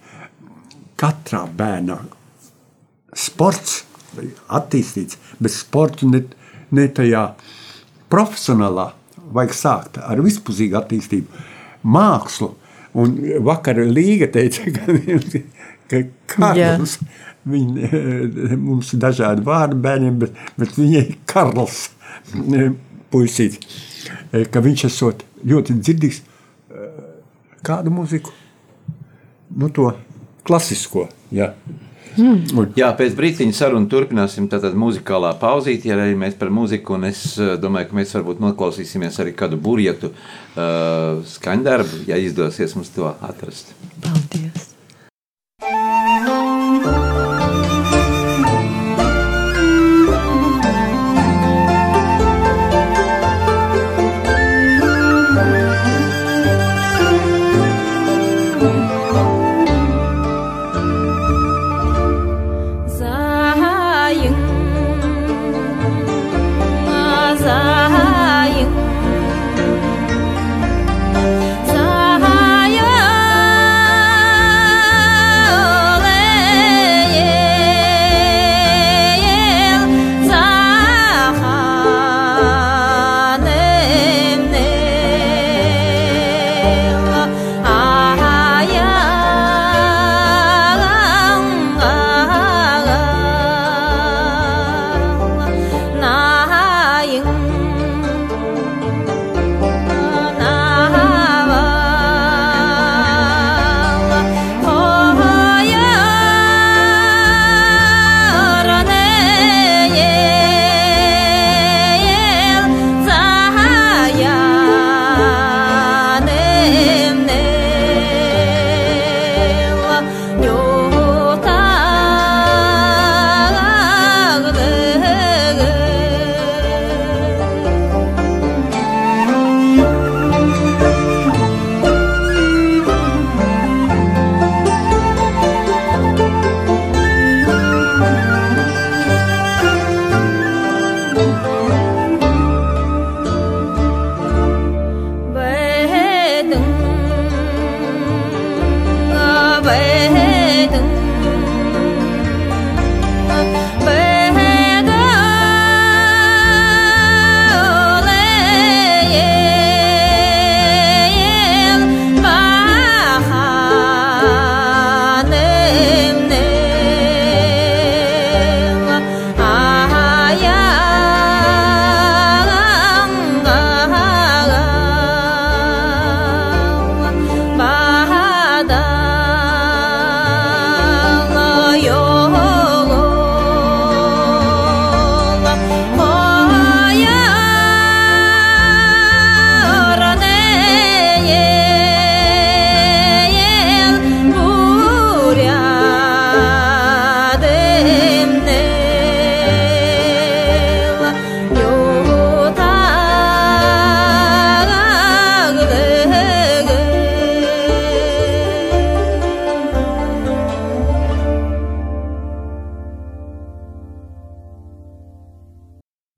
katrā 1.01 1.43
bērnā 1.59 1.99
sports, 3.19 3.81
attīstīts, 4.47 5.19
bet 5.43 5.53
sports 5.53 6.07
ne, 6.07 6.23
ne 6.75 6.87
tajā 6.97 7.25
profesionālā, 8.13 8.91
vajag 9.37 9.57
sākt 9.57 9.99
ar 10.03 10.23
vispusīgu 10.25 10.79
attīstību, 10.81 11.45
mākslu. 11.87 12.53
Un 12.97 13.17
vakar 13.45 13.83
Līga 13.85 14.31
teica, 14.33 14.71
ka, 14.73 15.41
ka 15.91 16.01
Karls, 16.33 16.97
viņa, 17.45 17.91
mums 18.57 18.95
ir 18.97 19.03
dažādi 19.03 19.45
vārdi 19.45 19.77
bērniem, 19.85 20.17
bet, 20.23 20.39
bet 20.57 20.79
viņai 20.79 21.03
ir 21.03 21.19
Karls, 21.29 21.91
puisīts, 23.13 23.77
ka 24.53 24.65
viņš 24.65 24.87
esot 24.89 25.27
ļoti 25.45 25.77
dzirdīgs 25.83 26.23
kādu 27.67 27.93
mūziku, 27.93 28.33
nu 29.61 29.69
to 29.75 29.91
klasisko, 30.47 31.09
jā. 31.35 31.53
Un, 32.23 32.73
Jā, 32.79 32.91
pēc 32.97 33.17
brīdiņa 33.19 33.57
sarunu 33.57 33.91
turpināsim. 33.93 34.49
Tātad 34.53 34.77
muzikālā 34.79 35.35
pauzīte, 35.41 35.91
ja 35.91 35.99
arī 35.99 36.17
mēs 36.19 36.39
par 36.41 36.53
muziku, 36.55 36.97
un 36.97 37.09
es 37.11 37.23
eh, 37.39 37.55
domāju, 37.61 37.91
ka 37.91 38.01
mēs 38.01 38.17
varbūt 38.19 38.43
noklausīsimies 38.45 39.21
arī 39.25 39.35
kādu 39.37 39.61
burvietu 39.61 40.13
uh, 40.13 41.23
skaņdarbu, 41.37 42.05
ja 42.11 42.21
izdosies 42.21 42.77
mums 42.79 42.93
to 42.97 43.11
atrast. 43.11 43.75
Paldies! 44.01 44.46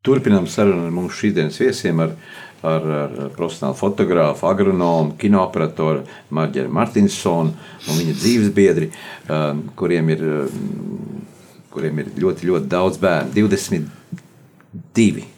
Turpinām 0.08 0.46
sarunu 0.48 0.86
ar 0.88 0.94
mūsu 0.94 1.18
šīsdienas 1.22 1.58
viesiem, 1.60 2.00
ar, 2.00 2.14
ar, 2.64 2.90
ar 3.04 3.16
profesionālu 3.36 3.76
fotografu, 3.76 4.46
agronomu, 4.48 5.16
kinoperatoru 5.20 6.06
Marģeru 6.34 6.72
Martinsonu 6.72 7.52
un 7.52 7.98
viņa 8.00 8.14
dzīves 8.16 8.52
biedri, 8.56 8.88
um, 9.28 9.66
kuriem 9.78 10.14
ir, 10.16 10.24
um, 10.48 11.24
kuriem 11.74 12.00
ir 12.02 12.14
ļoti, 12.24 12.48
ļoti 12.48 12.72
daudz 12.72 13.00
bērnu. 13.02 13.36
22. 13.36 15.28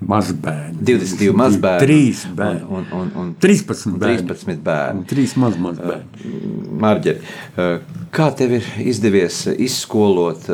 Mazbērni. 0.00 0.78
22 0.80 1.34
mazbērni. 1.36 1.84
Trīs 1.84 2.22
bērni. 2.36 2.62
Un, 2.64 2.86
un, 2.96 3.00
un, 3.00 3.10
un 3.20 3.32
13 3.42 3.98
bērni. 4.00 4.22
13 4.30 4.62
bērni. 4.64 5.02
Un 5.02 5.08
Trīs 5.10 5.34
maz 5.40 5.58
mazbērni. 5.60 6.30
Marģeri, 6.80 7.20
kā 8.16 8.30
tev 8.38 8.54
ir 8.56 8.70
izdevies 8.80 9.42
izskolot, 9.52 10.48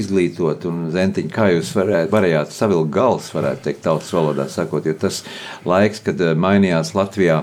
izglītot 0.00 0.66
un 0.68 0.84
zentiņu, 0.92 1.32
kā 1.32 1.48
jūs 1.54 1.72
varētu, 1.78 2.12
varējāt 2.12 2.52
savilkt 2.52 2.92
gals, 2.92 3.30
varētu 3.32 3.66
teikt 3.68 3.82
tautas 3.86 4.12
valodā 4.12 4.46
sakot, 4.52 4.84
jo 4.86 4.94
tas 5.06 5.22
laiks, 5.68 6.02
kad 6.04 6.20
mainījās 6.36 6.92
Latvijā 6.98 7.42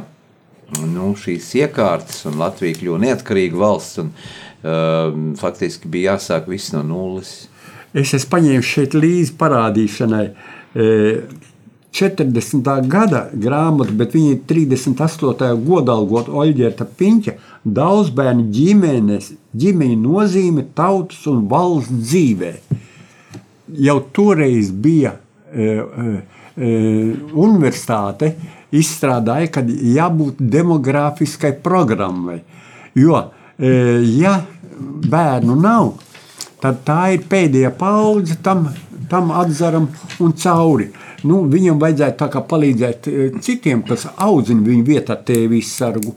nu, 0.77 1.13
šīs 1.17 1.49
iekārtas 1.63 2.27
un 2.29 2.37
Latvija 2.39 2.77
kļuva 2.77 3.01
neatkarīga 3.07 3.57
valsts 3.57 4.03
un 4.03 4.13
um, 4.13 5.31
faktiski 5.39 5.89
bija 5.89 6.13
jāsāk 6.13 6.49
viss 6.51 6.75
no 6.75 6.83
nulles. 6.85 7.49
Es 7.97 8.13
esmu 8.13 8.35
paņēmis 8.35 8.69
šeit 8.69 8.93
līdzi 8.93 9.33
parādīšanai. 9.39 10.25
E, 10.75 10.89
40. 11.91 12.87
gada 12.87 13.23
grāmatu, 13.33 13.95
bet 13.97 14.13
viņa 14.13 14.35
ir 14.35 14.41
38. 14.47 15.47
godalgot 15.65 16.29
Oļģerta 16.29 16.85
Piņķa 16.99 17.33
daudzbērnu 17.65 18.45
ģimenes, 18.53 19.31
ģimeņu 19.57 19.97
nozīme 20.03 20.67
tautas 20.77 21.25
un 21.29 21.47
valsts 21.49 21.95
dzīvē. 22.11 22.53
Jau 23.79 23.97
toreiz 24.13 24.69
bija 24.71 25.15
e, 25.17 25.65
e, 25.65 26.13
e, 26.55 26.69
universitāte, 27.33 28.35
izstrādāja, 28.69 29.49
ka 29.57 29.65
jābūt 29.65 30.39
demogrāfiskai 30.39 31.55
programmai. 31.65 32.39
Jo, 32.97 33.25
e, 33.57 33.73
ja 34.13 34.37
bērnu 34.79 35.57
nav, 35.59 35.95
tad 36.61 36.81
tā 36.87 37.01
ir 37.15 37.25
pēdējā 37.29 37.71
paudze 37.79 38.39
tam, 38.43 38.67
tam 39.11 39.31
atzaram 39.35 39.89
un 40.23 40.33
cauri. 40.37 40.89
Nu, 41.27 41.43
viņam 41.51 41.79
vajadzētu 41.81 42.43
palīdzēt 42.47 43.07
e, 43.11 43.29
citiem, 43.43 43.83
kas 43.87 44.07
audzina 44.15 44.63
viņu 44.63 44.85
vietā 44.87 45.17
tēvi 45.19 45.59
izsargu, 45.59 46.15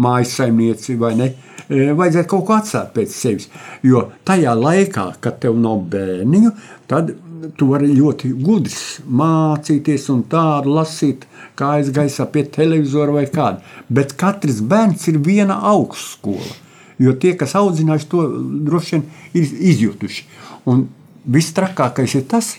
mājas 0.00 0.36
saimnieci 0.38 0.96
vai 1.00 1.14
ne. 1.18 1.32
E, 1.68 1.90
Vajadzētu 1.96 2.30
kaut 2.30 2.46
ko 2.48 2.56
atstāt 2.56 2.94
pēc 2.94 3.12
sevis. 3.14 3.50
Jo 3.84 4.08
tajā 4.24 4.54
laikā, 4.56 5.10
kad 5.20 5.40
tev 5.42 5.58
nav 5.60 5.84
bērniņu, 5.92 6.54
tad 6.88 7.12
tu 7.56 7.68
vari 7.70 7.90
ļoti 7.92 8.32
gudrs 8.40 9.00
mācīties 9.06 10.08
un 10.12 10.24
tādu 10.30 10.74
lasīt, 10.76 11.26
kā 11.56 11.76
aizgaisā 11.78 12.26
pie 12.32 12.44
televizora 12.52 13.14
vai 13.20 13.26
kāda. 13.30 13.60
Bet 13.88 14.16
katrs 14.20 14.60
bērns 14.64 15.08
ir 15.12 15.20
viena 15.24 15.60
augstskola. 15.72 16.52
Jo 17.00 17.14
tie, 17.16 17.32
kas 17.38 17.54
audzinājuši 17.56 18.08
to, 18.12 18.24
droši 18.68 18.96
vien 18.96 19.06
ir 19.40 19.52
izjutuši. 19.72 20.26
Un 20.68 20.84
viss 21.24 21.54
trakākais 21.56 22.14
ir 22.18 22.26
tas, 22.28 22.54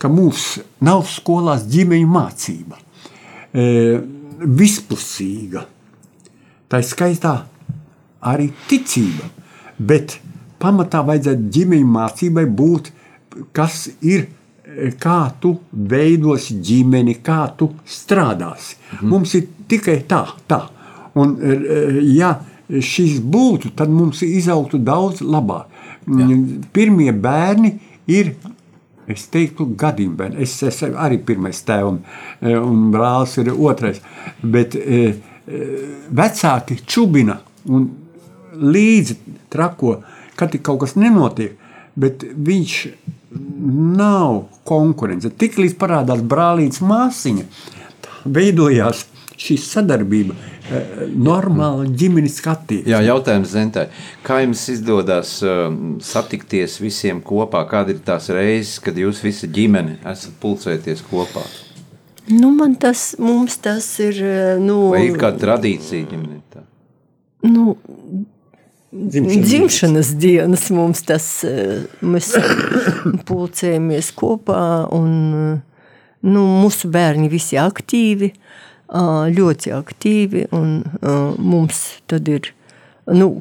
ka 0.00 0.08
mums 0.08 0.60
nav 0.80 1.04
skolās 1.10 1.66
ģimeņa 1.70 2.08
mācība. 2.08 2.78
E, 3.52 3.64
vispusīga. 4.40 5.66
Tā 6.70 6.80
ir 6.80 6.86
skaitā 6.86 7.34
arī 8.30 8.50
ticība. 8.70 9.26
Bet 9.76 10.18
pamatā 10.60 11.02
vajadzētu 11.08 11.50
ģimeņa 11.56 11.90
mācībai 11.96 12.46
būt, 12.46 12.92
kas 13.56 13.88
ir, 14.00 14.28
e, 14.64 14.92
kā 15.00 15.32
tu 15.42 15.56
veidosi 15.72 16.60
ģimeni, 16.62 17.18
kā 17.24 17.42
tu 17.56 17.72
strādāsi. 17.84 18.78
Mhm. 19.00 19.08
Mums 19.08 19.34
ir 19.34 19.48
tikai 19.68 19.98
tā, 20.06 20.26
tā. 20.48 20.62
Un, 21.18 21.36
e, 21.42 21.58
ja 22.14 22.38
šis 22.78 23.18
būtu, 23.20 23.74
tad 23.76 23.90
mums 23.90 24.22
izaugtu 24.26 24.78
daudz 24.78 25.24
labāk. 25.26 25.66
Jā. 26.06 26.38
Pirmie 26.72 27.12
bērni 27.12 27.74
ir 28.10 28.34
Es 29.10 29.24
teiktu, 29.26 29.64
gadiem 29.74 30.12
bērni. 30.14 30.44
Es 30.44 30.52
esmu 30.62 30.92
arī 31.02 31.16
pirmais 31.26 31.58
tēvs, 31.66 31.96
un 32.60 32.82
brālis 32.94 33.36
ir 33.42 33.48
otrais. 33.56 33.98
Bet 34.42 34.76
e, 34.78 35.00
e, 35.10 35.70
vecāki 36.14 36.76
čubina 36.86 37.40
un 37.66 37.88
līdzi 38.54 39.16
trako, 39.50 39.96
kad 40.38 40.54
kaut 40.62 40.84
kas 40.84 40.94
nenotiek. 41.00 41.56
Bet 41.98 42.22
viņš 42.22 42.76
nav 43.98 44.44
konkurence. 44.68 45.32
Tiklīdz 45.42 45.74
parādās 45.80 46.22
brālītes 46.22 46.82
māsiņa, 46.86 47.48
veidojās 48.30 49.04
šī 49.40 49.56
sadarbība, 49.60 50.34
eh, 50.70 51.04
normāla 51.16 51.86
ģimenes 51.88 52.36
skatījuma. 52.42 52.88
Jā, 52.92 53.00
jautājums 53.08 53.52
Zentai. 53.54 53.86
Kā 54.26 54.40
jums 54.44 54.66
izdodas 54.72 55.38
um, 55.46 55.96
satikties 56.04 56.76
visiem 56.82 57.22
kopā? 57.24 57.62
Kāda 57.70 57.94
ir 57.94 58.02
tās 58.04 58.28
reizes, 58.34 58.78
kad 58.84 58.98
jūs 59.00 59.22
visi 59.24 59.48
ģimene 59.48 59.98
esat 60.04 60.36
pulcēties 60.42 61.02
kopā? 61.08 61.44
Nu, 62.30 62.52
man 62.54 62.76
tas, 62.78 63.14
mums 63.18 63.56
tas 63.64 63.86
ir. 64.04 64.20
eh, 64.22 64.58
Nu, 64.60 64.90
Vai 64.92 65.06
ir 65.08 65.16
kāda 65.18 65.40
tradīcija 65.46 66.10
ģimenē? 66.12 66.40
Tā? 66.52 66.66
nu, 67.48 67.78
Dzimšanas 68.90 69.46
dzimšanas 69.46 70.08
dienas 70.18 70.64
mums 70.74 71.00
tas 71.06 71.26
eh, 71.46 71.84
mēs 72.02 72.32
pulcējamies 73.28 74.08
kopā 74.18 74.62
un 74.92 75.12
nu, 76.26 76.42
mūsu 76.60 76.90
bērni 76.90 77.30
visi 77.30 77.56
aktīvi, 77.62 78.32
ā, 78.34 78.69
ļoti 78.90 79.72
aktīvi 79.74 80.48
un 80.56 80.80
mums 81.38 81.82
tad 82.10 82.28
ir, 82.28 82.50
nu, 83.06 83.32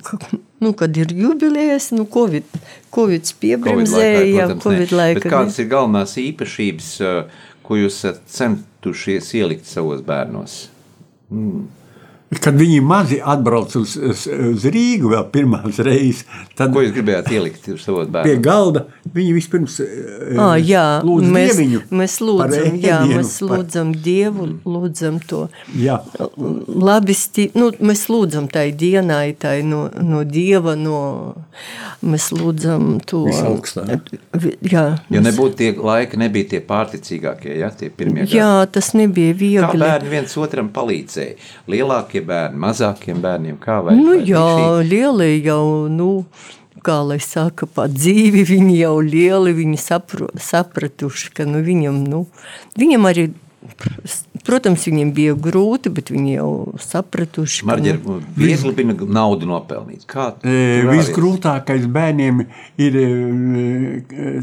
nu 0.63 0.73
kad 0.77 0.97
ir 0.97 1.13
jubilējas, 1.15 1.91
nu, 1.97 2.05
Covid, 2.11 2.45
Covid 2.93 3.33
piebremzēja, 3.41 4.25
jā, 4.27 4.45
protams, 4.45 4.55
ne. 4.55 4.63
Covid 4.65 4.85
Bet 4.85 4.97
laika. 4.99 5.33
Kādas 5.33 5.59
ir 5.61 5.71
galvenās 5.71 6.15
īpašības, 6.21 6.91
uh, 7.05 7.41
ko 7.65 7.79
jūs 7.79 8.01
esat 8.01 8.21
centušies 8.33 9.33
ielikt 9.37 9.69
savos 9.69 10.05
bērnos? 10.05 10.61
Kad 12.29 12.53
viņi 12.61 12.81
mazi 12.85 13.17
atbrauc 13.25 13.73
uz, 13.79 13.95
uz, 13.97 14.27
uz 14.29 14.65
Rīgu 14.69 15.09
vēl 15.09 15.23
pirmās 15.33 15.79
reizes, 15.81 16.27
tad 16.55 16.69
Ko 16.75 16.83
jūs 16.83 16.91
gribējāt 16.93 17.31
ielikt 17.33 17.63
savos 17.81 18.05
pie 18.05 18.13
bērnos? 18.13 18.43
galda 18.45 18.83
viņi 19.15 19.31
vispirms 19.33 19.79
Ah, 20.37 20.53
jā, 20.61 20.83
lūdz 21.01 21.25
mēs, 21.33 21.55
dieviņu 21.55 21.79
mēs 21.89 22.17
par 22.19 22.27
lūdzam, 22.29 22.77
jā, 22.85 22.99
mēs 23.09 23.31
par- 23.39 23.49
lūdzam 23.57 23.93
Dievu, 24.05 24.45
lūdzam 24.69 25.17
to. 25.25 25.39
Jā. 25.81 25.97
Labi, 26.69 27.15
sti, 27.17 27.47
nu, 27.57 27.71
mēs 27.81 28.05
lūdzam 28.13 28.45
tai 28.53 28.67
dienai, 28.77 29.33
tai 29.41 29.63
no, 29.65 29.87
no 29.97 30.21
Dieva, 30.23 30.75
no, 30.77 31.33
mēs 32.05 32.29
lūdzam 32.37 32.99
to. 33.09 33.23
Visaugstā. 33.25 33.87
Vi- 34.37 34.55
Jā, 34.69 34.85
Ja 35.09 35.19
nebūtu 35.25 35.55
tie 35.63 35.71
laiki, 35.73 36.17
nebija 36.21 36.49
tie 36.53 36.59
pārticīgākie, 36.61 37.57
ja 37.57 37.69
tie 37.73 37.89
pirmie 37.89 38.21
gadi. 38.27 38.37
jā, 38.37 38.67
tas 38.71 38.93
nebija 38.93 39.33
Kā 39.33 39.39
viegli. 39.41 39.79
bērni 39.81 40.09
viens 40.13 40.37
otram 40.37 40.69
palīdzēja? 40.69 41.35
Lielākie 41.67 42.18
bērni, 42.25 42.57
mazākiem 42.59 43.19
bērniem, 43.23 43.57
kā 43.61 43.79
vai 43.85 43.95
Nu, 43.97 44.15
vai 44.17 44.23
jā, 44.27 44.45
šī- 44.45 44.87
lielie 44.89 45.43
jau, 45.43 45.87
nu, 45.89 46.25
kā 46.85 47.01
lai 47.03 47.19
saka, 47.19 47.65
pa 47.67 47.87
dzīvi 47.91 48.45
viņi 48.47 48.77
jau 48.79 48.95
lieli, 49.03 49.53
viņi 49.53 49.77
sapro, 49.77 50.29
sapratuši, 50.39 51.33
ka 51.35 51.45
nu, 51.45 51.59
viņam, 51.65 52.03
nu, 52.07 52.25
viņam 52.79 53.07
arī, 53.09 53.25
protams, 54.47 54.85
viņiem 54.87 55.11
bija 55.13 55.33
grūti, 55.35 55.91
bet 55.91 56.07
viņi 56.13 56.37
jau 56.37 56.51
sapratuši, 56.79 57.65
ka, 57.65 57.67
Marģer, 57.73 57.99
nu, 58.05 58.21
viegli 58.39 58.71
bija 58.77 58.95
naudu 59.19 59.45
nopelnīt. 59.49 60.05
Kā 60.07 60.29
E? 60.47 60.81
Visgrūtākais 60.87 61.85
bērniem 61.91 62.45
ir 62.79 62.95
e, 62.95 63.07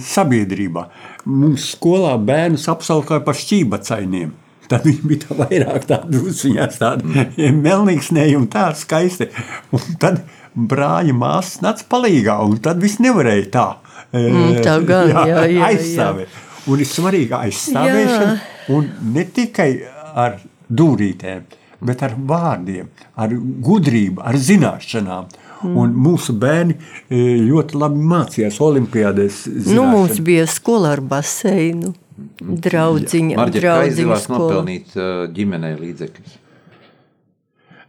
sabiedrībā. 0.05 0.87
Mums 1.27 1.71
skolā 1.75 2.15
bērnus 2.21 2.69
apsauca 2.69 3.21
par 3.25 3.35
šķībacainiem. 3.35 4.35
Tad 4.71 4.87
viņi 4.87 5.03
bija 5.07 5.27
tā 5.27 5.37
vairāk 5.39 5.87
tādi 5.87 6.23
uzņēmumi, 6.23 6.79
tādi 6.81 7.51
melnīgsnēji 7.55 8.39
un 8.39 8.49
tādi 8.51 8.83
skaisti. 8.83 9.29
Un 9.77 9.99
tad 10.03 10.23
brāļa 10.57 11.15
māsas 11.17 11.61
nāca 11.65 11.87
palīgā, 11.91 12.39
un 12.49 12.59
tad 12.65 12.81
viss 12.83 13.01
nevarēja 13.05 13.49
tā. 13.53 13.69
Mm, 14.17 14.61
tā 14.65 14.77
gan, 14.87 15.13
jā, 15.13 15.25
jā, 15.29 15.47
jā. 15.53 15.71
aizstāvēt. 15.71 16.43
Un 16.67 16.83
ir 16.83 16.89
svarīgi 16.89 17.37
aizstāvēšana, 17.37 18.37
un 18.75 18.89
ne 19.15 19.25
tikai 19.37 19.71
ar 20.17 20.41
dūrītēm, 20.67 21.45
bet 21.87 22.03
ar 22.03 22.17
vārdiem, 22.17 22.89
ar 23.23 23.35
gudrību, 23.67 24.25
ar 24.25 24.39
zināšanām. 24.41 25.29
Mm. 25.57 25.77
Un 25.81 25.93
mūsu 26.05 26.35
bērni 26.37 26.75
e, 26.77 27.21
ļoti 27.47 27.79
labi 27.81 28.03
mācījās 28.11 28.59
Olimpijādēs. 28.61 29.39
nu, 29.73 29.87
mums 29.89 30.19
bija 30.25 30.45
skola 30.51 30.93
ar 30.93 31.01
baseinu, 31.01 31.95
draudziņa, 32.41 33.37
Marģer, 33.39 33.69
kā 33.69 33.79
izdevās 33.91 34.29
nopelnīt 34.33 34.97
uh, 34.97 35.25
ģimenei 35.33 35.77
līdzekļus? 35.81 36.43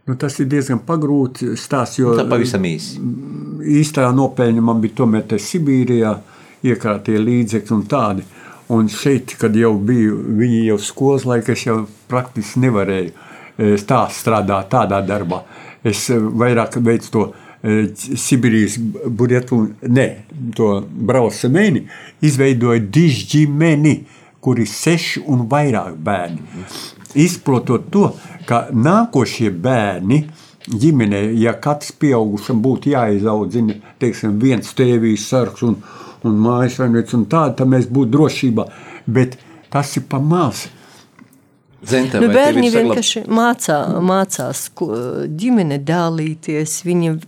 Nu, 0.08 0.16
tas 0.16 0.38
ir 0.40 0.48
diezgan 0.48 0.80
pagrūts 0.88 1.44
stāsts, 1.60 2.00
jo 2.00 2.14
Tā 2.16 2.24
pavisam 2.30 2.64
īsi. 2.64 3.02
īstā 3.82 4.08
nopeļņa 4.16 4.64
man 4.64 4.80
bija 4.84 5.02
tomēr 5.02 5.26
te 5.28 5.40
Sibīrijā, 5.42 6.14
iekrātie 6.64 7.20
līdzekļi 7.20 7.76
un 7.76 7.82
tādi. 7.92 8.24
Un 8.72 8.88
šeit, 8.92 9.36
kad 9.40 9.56
jau 9.56 9.74
biju, 9.80 10.18
viņi 10.40 10.64
jau 10.66 10.78
skolas 10.84 11.24
laikā, 11.28 11.56
es 11.56 11.66
jau 11.66 11.82
praktiski 12.12 12.66
nevarēju 12.66 13.12
e, 13.12 13.76
tā 13.88 14.02
strādāt 14.12 14.72
tādā 14.72 15.00
darbā. 15.08 15.42
Es 15.84 16.10
e, 16.12 16.18
vairāk 16.20 16.80
veicu 16.84 17.12
to 17.14 17.24
e, 17.28 17.78
Sibīrijas 17.96 18.76
budžetu, 19.08 19.62
ne, 19.88 20.08
to 20.56 20.74
braucamēni, 20.84 21.86
izveidoju 22.28 22.88
dižģimeni, 22.92 23.96
kur 24.42 24.60
ir 24.60 24.70
seši 24.70 25.24
un 25.28 25.46
vairāk 25.52 25.98
bērni. 26.04 26.66
Izprotot 27.18 27.90
to, 27.92 28.12
ka 28.48 28.68
nākošie 28.74 29.52
bērni 29.52 30.24
ģimenē, 30.68 31.22
ja 31.40 31.56
katrs 31.64 31.94
pieaugušam 32.00 32.62
būtu 32.64 32.92
jāizaudzina, 32.94 33.78
teiksim, 34.02 34.38
viens 34.42 34.74
tēvijas 34.78 35.28
sargs 35.32 35.64
un, 35.68 35.78
un 36.28 36.40
mājas 36.44 36.80
saimnieks 36.82 37.16
un 37.18 37.28
tāda, 37.32 37.62
tad 37.62 37.72
mēs 37.72 37.88
būtu 37.92 38.14
drošībā. 38.18 38.68
Bet 39.08 39.38
tas 39.72 39.96
ir 39.98 40.08
pa 40.10 40.20
maz. 40.20 40.68
Zenta, 41.88 42.20
Nu, 42.20 42.28
bērni 42.34 42.72
vienkārši 42.74 43.22
mācā, 43.30 43.76
mācās, 44.04 44.64
ko 44.76 44.88
ģimene 45.40 45.78
dalīties. 45.86 46.80
Viņiem, 46.88 47.20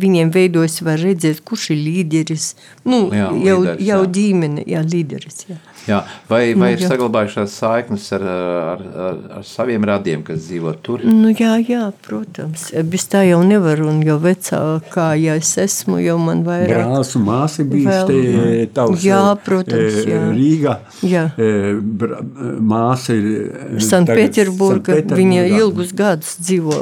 viņiem 0.00 0.32
veidojas, 0.34 0.78
var 0.82 0.98
redzēt, 1.02 1.42
kurš 1.46 1.68
ir 1.74 1.82
līderis. 1.84 2.54
Nu, 2.88 3.04
Jā, 3.12 3.28
jau, 3.44 3.58
līderis, 3.60 3.84
jau 3.84 4.00
jā. 4.00 4.10
ģimene, 4.16 4.64
jā, 4.72 4.82
līderis. 4.94 5.44
Jā. 5.50 5.58
Jā, 5.88 6.02
vai, 6.28 6.52
vai 6.54 6.72
Nu, 6.74 6.76
ir 6.76 6.82
jā. 6.84 6.88
saglabājušās 6.92 7.54
saiknes 7.62 8.06
ar, 8.12 8.22
ar, 8.28 8.82
ar, 9.08 9.18
ar 9.38 9.44
saviem 9.48 9.84
radiem, 9.88 10.22
kas 10.26 10.42
dzīvo 10.46 10.74
tur? 10.84 11.00
Nu, 11.08 11.30
jā, 11.32 11.54
jā, 11.64 11.86
protams. 12.04 12.68
Bez 12.84 13.06
tā 13.08 13.22
jau 13.28 13.40
nevar, 13.46 13.80
un 13.88 14.02
jau 14.04 14.18
vecākā, 14.20 15.08
ja 15.20 15.34
es 15.40 15.54
esmu, 15.58 15.98
jau 16.04 16.18
man 16.20 16.44
vairāk. 16.46 16.74
Brālis 16.74 17.14
un 17.16 17.24
māsa 17.28 17.64
bija 17.68 18.04
Vēl. 18.06 18.68
tavs 18.76 19.02
Jā, 19.06 19.22
e, 19.32 19.40
protams, 19.48 19.98
jā. 20.04 20.20
Rīgā. 20.36 20.76
Jā. 21.08 21.24
E, 21.40 21.50
bra- 21.80 22.20
Māsa 22.68 23.14
ir 23.16 23.80
Sanktpēterburgā. 23.82 25.00
viņa 25.16 25.44
ilgus 25.58 25.92
gadus 25.96 26.36
dzīvo 26.42 26.78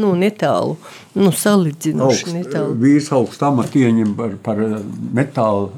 nu, 0.00 0.14
netālu, 0.18 0.76
nu, 1.18 1.30
salīdzinoši 1.30 2.24
Augst, 2.24 2.34
netālu. 2.34 2.74
vīrs 2.82 3.10
augstu 3.14 3.46
amatu 3.48 3.78
ieņem 3.82 4.14
par, 4.18 4.34
par 4.42 4.56
metālu 5.14 5.70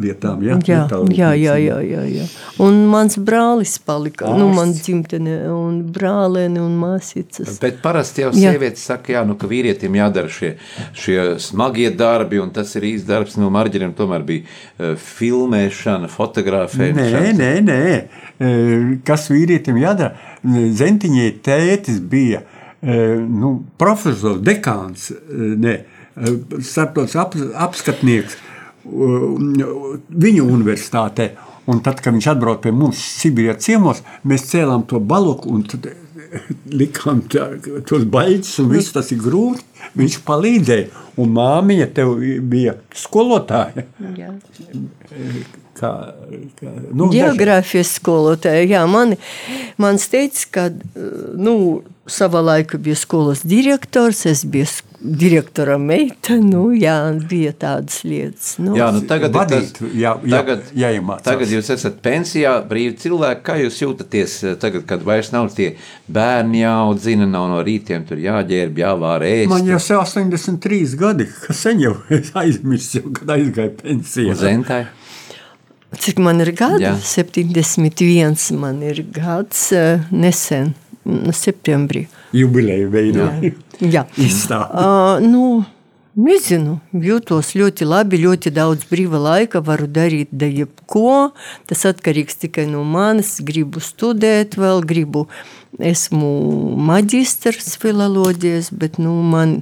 lietām. 0.00 0.42
Ja? 0.44 0.56
Jā, 0.66 0.82
jā, 1.10 1.30
jā, 1.36 1.56
jā, 1.60 1.78
jā, 1.84 2.02
jā. 2.10 2.26
Un 2.62 2.82
mans 2.90 3.18
brālis 3.20 3.74
palika, 3.82 4.30
nu, 4.38 4.48
man 4.54 4.74
dzimtene, 4.76 5.36
un 5.52 5.80
brālēni 5.94 6.62
un 6.62 6.76
māsīcas. 6.80 7.58
Bet 7.62 7.80
parasti 7.84 8.24
jau 8.24 8.32
sievietes 8.36 8.84
saka, 8.88 9.16
jā, 9.16 9.24
nu, 9.28 9.36
ka 9.40 9.50
vīrietim 9.50 9.96
jādara 9.98 10.32
šie, 10.32 10.54
šie 10.96 11.18
smagie 11.42 11.90
darbi, 11.96 12.40
un 12.42 12.52
tas 12.54 12.72
ir 12.78 12.88
īsts 12.94 13.08
darbs. 13.08 13.38
No 13.40 13.50
Marģeriem 13.52 13.94
tomēr 13.98 14.26
bija 14.26 14.46
uh, 14.46 14.94
filmēšana, 14.98 16.10
fotografēšana. 16.12 17.08
Nē, 17.12 17.32
nē, 17.38 17.52
nē. 17.66 17.80
E, 18.42 18.52
Kas 19.06 19.28
vīrietim 19.32 19.78
jādara? 19.80 20.16
Zentiņai 20.42 21.28
tētis 21.44 22.00
bija 22.12 22.42
e, 22.42 22.96
nu, 23.22 23.54
profesors, 23.78 24.40
dekāns, 24.44 25.10
e, 25.12 25.50
ne, 25.62 25.76
e, 26.16 26.34
starptautisks 26.58 27.20
ap, 27.22 27.36
apskatnieks 27.68 28.38
viņa 28.84 30.44
universitātē. 30.44 31.32
Un 31.70 31.78
tad, 31.78 32.00
kad 32.02 32.14
viņš 32.14 32.26
atbrauca 32.32 32.64
pie 32.64 32.72
mums 32.74 32.98
Sibīrijā 33.20 33.54
ciemos, 33.62 34.00
mēs 34.26 34.48
cēlām 34.50 34.82
to 34.90 34.98
baloku 34.98 35.52
un 35.54 35.62
tad 35.70 35.86
likām 36.72 37.22
tā, 37.30 37.52
tos 37.86 38.06
baļķus, 38.08 38.56
un 38.62 38.70
viss 38.72 38.94
tas 38.94 39.12
ir 39.14 39.20
grūti. 39.22 39.64
Viņš 39.98 40.18
palīdzēja, 40.24 41.02
un 41.20 41.32
māmiņa 41.36 41.88
tev 41.92 42.14
bija 42.48 42.76
skolotāja. 42.96 43.84
Jā. 44.16 44.30
Kā, 45.76 45.90
kā, 46.56 46.70
nu, 46.94 47.10
Geogrāfijas 47.12 47.96
skolotāja. 47.98 48.62
Jā, 48.70 48.84
man, 48.88 49.16
man 49.82 50.00
teica, 50.00 50.46
ka 50.54 50.66
nu, 51.36 51.82
savā 52.08 52.42
laikā 52.46 52.80
bija 52.82 52.96
skolas 52.98 53.44
direktors, 53.44 54.24
es 54.30 54.46
biju 54.48 54.70
direktora 55.02 55.76
meita. 55.78 56.36
Nu, 56.38 56.68
jā, 56.76 56.94
bija 57.28 57.52
tādas 57.58 58.02
lietas. 58.06 58.54
Nu, 58.62 58.76
Jā, 58.78 58.88
nu 58.94 59.02
tagad, 59.08 59.34
vadīt, 59.34 59.72
tas, 59.78 59.90
jā, 59.90 60.14
jā, 60.22 60.30
tagad, 60.36 60.70
jāiemācās. 60.78 61.24
tagad 61.26 61.52
jūs 61.52 61.70
esat 61.74 61.98
pensijā, 62.04 62.54
brīvi 62.68 62.94
cilvēki. 63.02 63.42
Kā 63.46 63.58
jūs 63.60 63.80
jūtaties 63.82 64.36
eh, 64.46 64.56
tagad, 64.62 64.86
kad 64.88 65.04
vairs 65.06 65.32
nav 65.34 65.50
tie 65.56 65.72
bērni 66.12 66.62
jāaudzina, 66.62 67.26
nav 67.28 67.50
no 67.50 67.60
rītiem 67.66 68.06
tur 68.08 68.22
jāģērb, 68.22 68.80
jāvār 68.84 69.26
ēst? 69.28 69.50
Man 69.52 69.68
jau 69.68 69.80
ir 69.82 70.00
83 70.04 70.96
gadi, 71.02 71.28
kas 71.46 71.62
sen 71.66 71.82
jau 71.82 71.96
es 72.18 72.32
aizmirsu, 72.38 73.04
kad 73.18 73.36
aizgāju 73.36 73.76
pensijā. 73.82 74.38
Zentai. 74.38 74.84
Cik 75.92 76.22
man 76.24 76.40
ir 76.40 76.54
gadi? 76.56 76.86
Jā. 76.86 76.94
71 77.04 78.56
man 78.56 78.80
ir 78.86 79.02
gads 79.12 79.66
eh, 79.76 80.06
nesen, 80.14 80.72
septembrī. 81.36 82.06
Jubileja 82.32 82.88
veidā. 82.92 83.28
Jā. 83.80 84.06
Izstāde. 84.16 84.70
Uh, 84.82 85.20
nu, 85.20 85.64
nezinu, 86.18 86.78
jūtos 86.92 87.52
ļoti 87.58 87.86
labi, 87.88 88.20
ļoti 88.22 88.52
daudz 88.54 88.86
brīva 88.90 89.20
laika, 89.20 89.62
varu 89.64 89.88
darīt 89.90 90.32
da 90.32 90.48
jebko. 90.48 91.32
Tas 91.70 91.84
atkarīgs 91.88 92.40
tikai 92.42 92.66
no 92.70 92.84
manis. 92.88 93.36
Gribu 93.44 93.82
studēt, 93.84 94.56
vēl 94.60 94.84
gribu. 94.88 95.26
Esmu 95.80 96.32
maģistrs 96.88 97.76
filoloģijas, 97.80 98.72
bet 98.76 98.98
nu, 99.00 99.14
man 99.24 99.60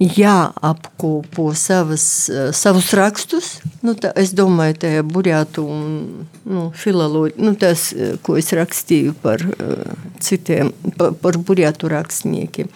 jāapkopo 0.00 1.54
savas, 1.54 2.28
eh, 2.28 2.52
savus 2.52 2.92
rakstus. 2.92 3.60
Nu, 3.82 3.94
tā, 3.94 4.12
es 4.16 4.32
domāju, 4.34 4.78
tā 4.82 4.90
ir 4.98 5.02
burjātu 5.06 5.64
un 5.70 6.26
nu, 6.44 6.70
filoloģija, 6.74 7.44
nu, 7.44 7.54
tas, 7.54 7.92
eh, 7.92 8.16
ko 8.22 8.36
es 8.36 8.50
rakstīju 8.52 9.14
par 9.22 9.40
uh, 9.40 9.94
citiem, 10.20 10.72
par, 10.98 11.12
par 11.12 11.38
burjātu 11.38 11.88
rakstniekiem. 11.88 12.68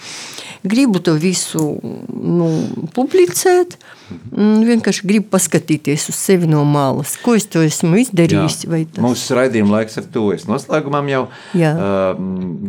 Gribu 0.68 1.00
to 1.04 1.14
visu 1.20 1.62
nu, 2.12 2.48
publicēt. 2.96 3.76
un 4.32 4.62
Vienkārši 4.64 5.04
gribu 5.08 5.28
paskatīties 5.34 6.08
uz 6.12 6.16
sevi 6.16 6.48
no 6.48 6.62
malas. 6.64 7.16
Ko 7.22 7.34
es 7.36 7.44
to 7.46 7.60
esmu 7.64 7.98
izdarījis? 8.02 8.62
tas- 8.64 9.02
Mūsu 9.04 9.36
raidījuma 9.36 9.78
laiks 9.78 9.98
ar 10.00 10.06
to 10.12 10.26
es 10.32 10.46
noslēgumam 10.48 11.08
jau 11.12 11.22
Jā. 11.56 11.72
uh, 11.76 12.20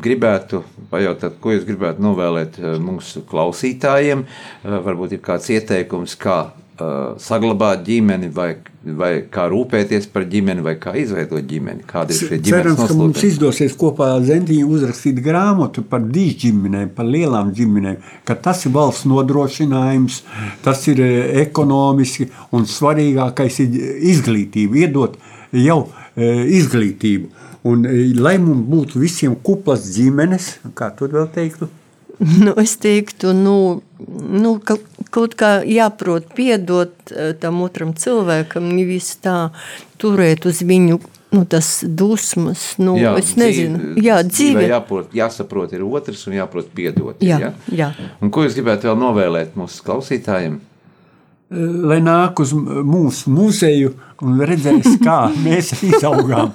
gribētu 0.03 0.63
pajautāt, 0.91 1.37
ko 1.39 1.53
jūs 1.55 1.65
gribētu 1.67 2.03
novēlēt 2.03 2.59
mūsu 2.83 3.21
klausītājiem. 3.29 4.25
Uh, 4.63 4.79
varbūt 4.83 5.13
ir 5.17 5.23
kāds 5.23 5.47
ieteikums, 5.53 6.15
kā 6.19 6.39
saglabāt 7.19 7.81
ģimeni, 7.87 8.29
vai, 8.33 8.49
vai 8.83 9.11
kā 9.31 9.45
rūpēties 9.51 10.07
par 10.13 10.25
ģimeni, 10.31 10.63
vai 10.65 10.75
kā 10.81 10.93
izveidot 10.99 11.45
ģimeni. 11.49 11.83
Kāda 11.87 12.15
ir 12.15 12.19
šie 12.19 12.39
ģimenes 12.39 12.75
Cerams, 12.75 12.83
ka 12.91 12.97
mums 12.97 13.23
izdosies 13.27 13.75
kopā 13.79 14.11
ar 14.15 14.23
Zentīnu 14.27 14.69
uzrakstīt 14.75 15.19
grāmatu 15.25 15.83
par 15.89 16.05
dīķģimenēm, 16.05 16.93
par 16.95 17.09
lielām 17.09 17.51
ģimenēm, 17.55 17.97
ka 18.27 18.37
tas 18.47 18.63
ir 18.67 18.75
valsts 18.75 19.07
nodrošinājums, 19.09 20.21
tas 20.65 20.85
ir 20.91 21.03
eh, 21.05 21.17
ekonomiski 21.45 22.29
un 22.55 22.67
svarīgākais 22.69 23.59
ir 23.65 23.81
izglītība, 24.13 24.85
iedot 24.85 25.19
jau 25.55 25.81
eh, 26.15 26.45
izglītību. 26.59 27.33
Un, 27.69 27.83
eh, 27.89 28.13
lai 28.15 28.37
mums 28.39 28.63
būtu 28.71 29.03
visiem 29.03 29.35
kuplas 29.43 29.89
ģimenes, 29.95 30.55
kā 30.77 30.93
tu 30.95 31.11
vēl 31.11 31.27
teiktu, 31.35 31.67
Nu, 32.43 32.51
es 32.59 32.75
teiktu, 32.77 33.31
nu, 33.31 33.81
nu, 34.43 34.57
ka 34.59 34.75
kaut 35.13 35.37
kā 35.39 35.61
jāprot 35.63 36.25
piedot 36.35 37.13
eh, 37.13 37.31
tam 37.39 37.61
otram 37.63 37.93
cilvēkam, 37.95 38.67
nevis 38.75 39.13
tā 39.23 39.37
turēt 40.01 40.43
uz 40.49 40.59
viņu 40.67 40.99
nu, 41.31 41.43
tas 41.47 41.69
dusmas. 41.87 42.73
Nu, 42.81 42.97
jā, 42.99 43.13
es 43.21 43.35
nezinu, 43.39 43.79
dzīve- 43.79 44.03
jā, 44.03 44.17
dzīve. 44.27 44.65
Jāprot, 44.67 45.13
jāsaprot, 45.15 45.75
ir 45.77 45.85
otrs 45.87 46.25
un 46.27 46.35
jāprot 46.41 46.67
piedot. 46.75 47.23
Jā, 47.23 47.39
ja? 47.39 47.53
jā. 47.71 47.91
Un 48.19 48.33
ko 48.33 48.43
jūs 48.43 48.57
gribētu 48.57 48.89
vēl 48.91 48.99
novēlēt 48.99 49.55
mūsu 49.59 49.85
klausītājiem? 49.87 50.59
lai 51.49 51.97
nāk 52.05 52.39
uz 52.43 52.51
mūsu 52.53 53.31
muzeju 53.33 53.95
un 54.21 54.37
redzēs, 54.45 54.99
kā 55.01 55.31
mēs 55.45 55.71
izaugām. 55.81 56.51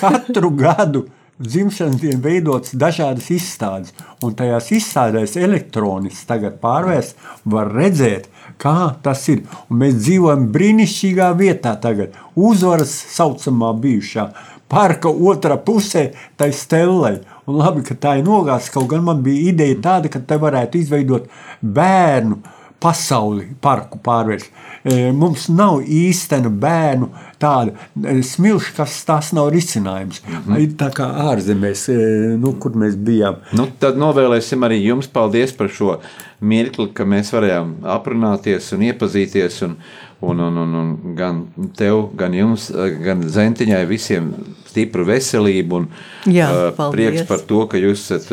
Katru 0.00 0.50
gadu 0.56 1.04
dzimšanas 1.42 2.00
dienu 2.00 2.22
veidotas 2.24 2.74
dažādas 2.78 3.28
izstādes, 3.34 3.92
un 4.24 4.34
tajās 4.36 4.70
izstādēs 4.76 5.36
elektroniski 5.40 6.28
tagad 6.28 6.58
pārvērst, 6.62 7.16
var 7.44 7.72
redzēt, 7.72 8.28
kā 8.62 8.96
tas 9.04 9.26
ir. 9.32 9.44
Un 9.70 9.82
mēs 9.82 9.98
dzīvojam 10.00 10.48
brīnišķīgā 10.54 11.30
vietā 11.38 11.76
tagad, 11.82 12.16
uzvaras 12.34 12.94
saucamā 13.16 13.74
bijušā. 13.82 14.30
Parka 14.66 15.12
otrā 15.12 15.60
pusē 15.62 16.08
tai 16.36 16.50
stelai. 16.50 17.20
Un 17.46 17.60
labi, 17.60 17.84
ka 17.86 17.94
tā 17.94 18.16
ir 18.18 18.24
nogāzta. 18.26 18.72
Kaut 18.74 18.88
gan 18.90 19.04
man 19.06 19.20
bija 19.22 19.52
ideja 19.52 19.76
tāda, 19.84 20.10
ka 20.10 20.18
te 20.18 20.38
varētu 20.42 20.80
izveidot 20.80 21.28
bērnu 21.62 22.40
pasauli, 22.80 23.46
parku 23.60 23.98
pārvērst. 24.04 24.50
E, 24.86 25.10
Mums 25.16 25.48
nav 25.48 25.80
īstena 25.82 26.50
bērnu 26.52 27.08
tāda 27.42 27.72
e, 27.72 28.18
smilša, 28.26 28.72
kas 28.76 28.98
tas 29.08 29.32
nav 29.36 29.50
risinājums. 29.54 30.22
Mm 30.26 30.42
-hmm. 30.46 30.76
Tā 30.80 30.90
kā 30.94 31.08
ārzemēs, 31.32 31.88
e, 31.88 32.36
nu, 32.38 32.52
kur 32.52 32.76
mēs 32.76 32.96
bijām. 32.96 33.40
Nu, 33.52 33.68
tad 33.80 33.96
novēlēsim 33.96 34.66
arī 34.68 34.82
jums 34.84 35.08
paldies 35.08 35.52
par 35.52 35.68
šo 35.68 36.00
mirkli, 36.40 36.88
ka 36.92 37.04
mēs 37.04 37.32
varējām 37.32 37.74
aprunāties 37.82 38.72
un 38.72 38.82
iepazīties. 38.82 39.62
Un, 39.62 39.76
un, 40.20 40.40
un, 40.40 40.56
un, 40.58 40.74
un 40.74 41.14
gan 41.16 41.44
tev, 41.76 42.10
gan 42.16 42.34
jums, 42.34 42.70
gan 43.04 43.22
Zentiņai 43.22 43.86
visiem 43.86 44.32
stipru 44.66 45.04
veselību 45.04 45.76
un 45.76 45.88
Jā, 46.26 46.72
paldies. 46.76 46.92
prieks 46.96 47.28
par 47.28 47.38
to, 47.38 47.66
ka 47.66 47.76
jūs 47.76 48.10
esat 48.10 48.32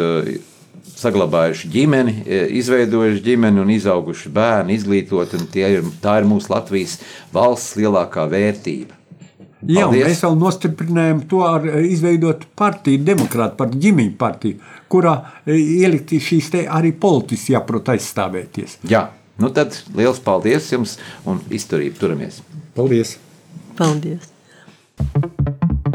saglabājuši 1.04 1.70
ģimeni, 1.74 2.16
ā, 2.24 2.42
izveidojuši 2.64 3.24
ģimeni 3.28 3.64
un 3.64 3.72
izauguši 3.76 4.32
bērnu, 4.34 4.74
izglītot. 4.78 5.38
un 5.38 5.48
tie 5.54 5.70
Ir, 5.74 5.88
tā 6.04 6.20
ir 6.22 6.28
mūsu 6.30 6.52
Latvijas 6.54 7.00
valsts 7.34 7.78
lielākā 7.80 8.28
vērtība. 8.30 9.00
Jā, 9.64 9.86
Paldies. 9.88 10.08
mēs 10.10 10.22
vēl 10.26 10.38
nostiprinājām 10.42 11.22
to 11.32 11.40
ar 11.48 11.66
e, 11.70 11.84
izveidot 11.94 12.44
partiju, 12.60 13.04
demokrātu 13.08 13.56
par 13.60 13.72
ģimeņu 13.72 14.16
partiju, 14.20 14.60
kurā 14.92 15.16
e, 15.46 15.56
ielikt 15.56 16.16
šīs 16.20 16.52
te 16.54 16.66
arī 16.68 16.92
politiski 16.92 17.56
jāprot 17.56 17.94
aizstāvēties. 17.96 18.82
Jā, 18.92 19.06
nu 19.40 19.54
tad 19.56 19.80
liels 19.96 20.20
paldies 20.24 20.68
jums 20.74 20.98
un 21.26 21.40
izturību 21.48 22.00
turamies! 22.02 22.44
Paldies! 22.76 23.18
Paldies! 23.80 24.32